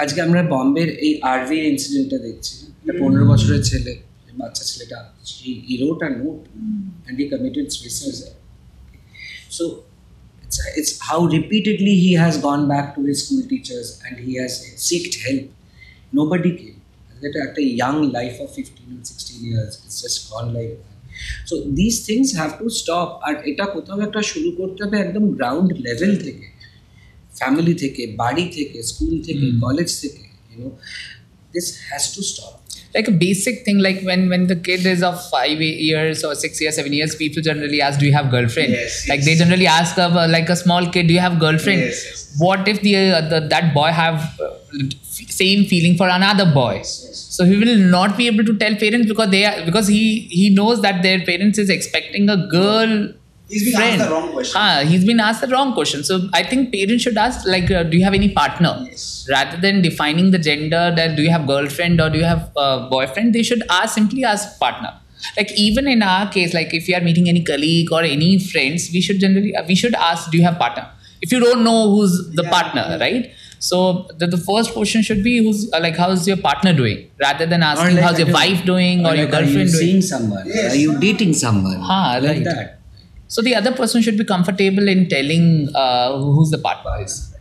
আজকে 0.02 0.20
আমরা 0.28 0.42
বম্বের 0.54 0.90
এই 1.06 1.12
আরভি 1.34 1.58
ইনসিডেন্টটা 1.72 2.18
দেখছি। 2.28 2.54
একটা 2.80 2.94
পনেরো 3.02 3.24
বছরের 3.32 3.62
ছেলে 3.70 3.94
বাচ্চা 4.42 4.64
ছেলেটা 4.70 4.98
he 5.68 5.76
wrote 5.84 6.00
a 6.08 6.10
note 6.20 6.40
and 7.04 7.16
he 7.20 7.26
committed 7.34 7.66
suicide 7.76 8.41
so 9.51 9.65
it's, 10.45 10.59
it's 10.77 10.93
how 11.01 11.21
repeatedly 11.27 11.95
he 11.97 12.13
has 12.15 12.39
gone 12.39 12.69
back 12.69 12.95
to 12.95 13.05
his 13.05 13.27
school 13.27 13.43
teachers 13.49 14.01
and 14.05 14.19
he 14.19 14.37
has 14.37 14.53
seeked 14.77 15.17
help. 15.25 15.51
Nobody 16.13 16.57
came. 16.57 16.83
That 17.23 17.37
at 17.43 17.59
a 17.59 17.63
young 17.63 18.13
life 18.13 18.41
of 18.41 18.49
15 18.55 18.89
and 18.91 19.07
16 19.07 19.45
years, 19.45 19.83
it's 19.85 20.03
just 20.03 20.31
gone 20.31 20.53
like 20.53 20.73
that. 20.79 20.97
So 21.47 21.63
these 21.63 22.07
things 22.07 22.37
have 22.37 22.59
to 22.59 22.69
stop. 22.71 23.09
আর 23.27 23.35
এটা 23.51 23.65
কোথাও 23.77 23.99
একটা 24.07 24.21
শুরু 24.33 24.51
করতে 24.59 24.81
হবে 24.85 24.97
একদম 25.05 25.25
ground 25.39 25.71
level 25.87 26.13
থেকে 26.25 26.47
family 27.41 27.75
থেকে 27.83 28.03
বাড়ি 28.23 28.45
থেকে 28.57 28.79
স্কুল 28.91 29.15
থেকে 29.29 29.47
কলেজ 29.65 29.91
থেকে 30.03 30.23
YONO 30.51 30.69
this 31.55 31.67
has 31.89 32.05
to 32.15 32.21
stop 32.31 32.55
like 32.94 33.08
a 33.08 33.12
basic 33.12 33.64
thing 33.66 33.80
like 33.80 34.02
when 34.04 34.30
when 34.30 34.48
the 34.48 34.56
kid 34.56 34.86
is 34.86 35.04
of 35.04 35.16
five 35.30 35.62
years 35.62 36.24
or 36.24 36.34
six 36.36 36.62
years 36.62 36.76
seven 36.76 36.94
years 36.94 37.16
people 37.16 37.42
generally 37.42 37.82
ask 37.82 38.00
do 38.00 38.06
you 38.06 38.14
have 38.14 38.30
girlfriend? 38.32 38.72
Yes, 38.72 39.08
like 39.08 39.20
yes. 39.20 39.26
they 39.26 39.36
generally 39.36 39.68
ask 39.68 39.98
of 39.98 40.16
uh, 40.16 40.28
like 40.28 40.50
a 40.50 40.56
small 40.56 40.90
kid 40.90 41.08
do 41.08 41.14
you 41.14 41.20
have 41.20 41.40
girlfriend? 41.40 41.82
Yes, 41.82 42.36
what 42.38 42.68
if 42.68 42.82
the, 42.82 42.96
uh, 43.12 43.22
the 43.30 43.40
that 43.48 43.74
boy 43.74 43.88
have 43.88 44.40
uh, 44.40 44.50
same 45.12 45.66
feeling 45.66 45.98
for 45.98 46.08
another 46.08 46.52
boy? 46.54 46.82
So 46.84 47.46
he 47.46 47.58
will 47.58 47.78
not 47.78 48.18
be 48.18 48.28
able 48.28 48.44
to 48.46 48.58
tell 48.58 48.76
parents 48.76 49.08
because 49.08 49.30
they 49.30 49.46
are 49.46 49.66
because 49.66 49.88
he 49.88 50.22
he 50.40 50.50
knows 50.50 50.82
that 50.82 51.02
their 51.02 51.22
parents 51.22 51.58
is 51.58 51.70
expecting 51.70 52.30
a 52.30 52.38
girl 52.48 53.14
He's 53.52 53.64
being 53.66 53.76
friend. 53.76 54.02
asked 54.02 54.10
the 54.10 54.16
wrong 54.16 54.32
question. 54.32 54.62
Ah, 54.64 54.82
he's 54.92 55.06
been 55.06 55.20
asked 55.20 55.42
the 55.42 55.48
wrong 55.48 55.74
question. 55.74 56.04
So 56.04 56.20
I 56.34 56.44
think 56.44 56.72
parents 56.74 57.04
should 57.04 57.18
ask 57.18 57.46
like, 57.48 57.70
uh, 57.70 57.84
do 57.84 57.98
you 57.98 58.04
have 58.04 58.14
any 58.14 58.30
partner? 58.30 58.74
Yes. 58.90 59.28
Rather 59.30 59.58
than 59.66 59.82
defining 59.82 60.32
the 60.32 60.40
gender 60.40 60.84
that 60.96 61.16
do 61.18 61.22
you 61.24 61.32
have 61.32 61.46
girlfriend 61.48 62.00
or 62.02 62.10
do 62.10 62.18
you 62.20 62.24
have 62.26 62.50
uh, 62.56 62.90
boyfriend, 62.90 63.34
they 63.36 63.44
should 63.44 63.64
ask 63.70 63.96
simply 63.96 64.24
ask 64.24 64.58
partner. 64.60 64.94
Like 65.38 65.52
even 65.68 65.88
in 65.88 66.02
our 66.02 66.32
case, 66.32 66.54
like 66.54 66.74
if 66.74 66.88
you 66.88 66.96
are 66.96 67.02
meeting 67.02 67.30
any 67.30 67.44
colleague 67.44 67.92
or 67.92 68.02
any 68.02 68.40
friends, 68.40 68.90
we 68.94 69.02
should 69.02 69.20
generally 69.20 69.56
uh, 69.56 69.64
we 69.68 69.76
should 69.76 69.94
ask, 69.96 70.32
do 70.32 70.38
you 70.38 70.44
have 70.44 70.58
partner? 70.58 70.88
If 71.22 71.32
you 71.32 71.40
don't 71.40 71.64
know 71.64 71.80
who's 71.96 72.16
the 72.34 72.44
Yeah. 72.44 72.50
partner, 72.50 72.98
right? 73.00 73.32
So 73.60 74.08
the, 74.18 74.26
the 74.26 74.38
first 74.38 74.74
question 74.74 75.04
should 75.04 75.24
be 75.24 75.38
who's 75.38 75.72
uh, 75.72 75.80
like 75.80 75.96
how's 75.96 76.28
your 76.28 76.38
partner 76.38 76.74
doing, 76.74 77.12
rather 77.22 77.46
than 77.46 77.62
asking 77.62 77.98
how's 77.98 78.18
your 78.18 78.32
wife 78.34 78.66
doing 78.66 79.06
or, 79.06 79.14
your 79.14 79.28
girlfriend 79.28 79.56
are 79.56 79.60
you 79.60 79.66
doing. 79.68 79.68
seeing 79.68 80.02
someone 80.02 80.48
Yes. 80.48 80.74
are 80.74 80.78
you 80.78 81.00
dating 81.00 81.34
someone 81.36 81.78
Ah, 81.82 82.18
like 82.20 82.32
right. 82.32 82.44
that 82.46 82.81
So 83.31 83.43
the 83.43 83.55
other 83.55 83.73
person 83.73 84.03
should 84.03 84.19
be 84.19 84.25
comfortable 84.25 84.89
in 84.89 85.09
telling 85.09 85.69
uh, 85.75 86.17
who's 86.19 86.51
the 86.51 86.59
partner 86.59 87.03
is. 87.03 87.35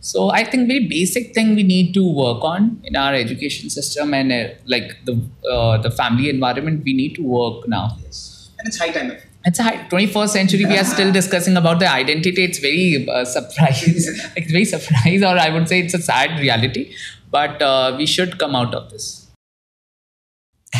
So 0.00 0.30
I 0.30 0.44
think 0.44 0.68
very 0.68 0.86
basic 0.86 1.34
thing 1.34 1.54
we 1.54 1.62
need 1.62 1.94
to 1.94 2.02
work 2.06 2.44
on 2.44 2.80
in 2.84 2.94
our 2.94 3.14
education 3.14 3.70
system 3.70 4.12
and 4.12 4.30
uh, 4.30 4.48
like 4.66 4.88
the 5.06 5.14
uh, 5.50 5.78
the 5.78 5.90
family 5.90 6.28
environment 6.28 6.84
we 6.84 6.92
need 6.92 7.14
to 7.14 7.22
work 7.22 7.66
now. 7.66 7.96
Yes. 8.02 8.50
And 8.58 8.68
it's 8.68 8.78
high 8.78 8.90
time. 8.90 9.12
I 9.12 9.16
feel. 9.16 9.30
It's 9.46 9.58
a 9.58 9.62
high, 9.62 9.76
21st 9.88 10.28
century. 10.28 10.64
We 10.64 10.76
are 10.78 10.84
still 10.84 11.10
discussing 11.12 11.56
about 11.56 11.78
the 11.78 11.90
identity. 11.90 12.44
It's 12.44 12.58
very 12.58 13.06
uh, 13.08 13.24
surprise. 13.24 14.06
it's 14.36 14.52
very 14.52 14.64
surprise, 14.64 15.22
or 15.22 15.38
I 15.46 15.50
would 15.50 15.68
say 15.68 15.80
it's 15.80 15.94
a 15.94 16.00
sad 16.00 16.38
reality. 16.38 16.94
But 17.30 17.60
uh, 17.60 17.94
we 17.98 18.06
should 18.06 18.38
come 18.38 18.56
out 18.62 18.74
of 18.74 18.90
this. 18.92 19.06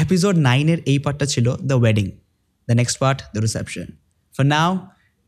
episode 0.05 0.37
নাইনের 0.49 0.81
এই 0.93 0.99
পার্টটা 1.05 1.27
ছিল 1.35 1.47
the 1.71 1.77
wedding 1.83 2.07
the 2.69 2.75
next 2.81 2.97
part 3.03 3.19
the 3.35 3.41
reception 3.47 3.87
for 4.39 4.45
now 4.55 4.71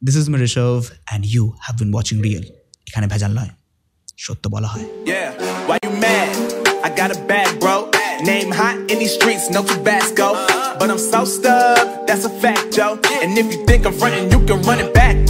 this 0.03 0.17
is 0.21 0.27
মরিশভ 0.35 0.79
and 1.09 1.23
you 1.35 1.45
have 1.65 1.75
been 1.81 1.91
watching 1.95 2.17
real 2.27 2.45
এখানে 2.89 3.07
ভেজাল 3.13 3.33
নয় 3.39 3.53
সত্য 4.25 4.45
বলা 4.55 4.69
হয় 4.73 4.87
Yeah, 5.13 5.29
why 5.69 5.77
you 5.85 5.93
mad? 6.05 6.31
I 6.87 6.89
got 7.01 7.11
a 7.17 7.19
bag, 7.31 7.51
bro. 7.63 7.77
Name 8.31 8.51
hot 8.61 8.77
in 8.91 8.97
these 9.03 9.15
streets, 9.19 9.45
no 9.57 9.61
Tabasco. 9.71 10.29
But 10.79 10.89
I'm 10.93 11.03
so 11.13 11.21
stubbed, 11.37 11.91
that's 12.09 12.25
a 12.31 12.33
fact, 12.43 12.65
Joe. 12.77 12.93
And 13.23 13.31
if 13.41 13.47
you 13.53 13.61
think 13.69 13.81
I'm 13.89 13.95
frontin', 14.01 14.27
you 14.35 14.41
can 14.49 14.59
run 14.69 14.79
it 14.85 14.91
back. 15.01 15.17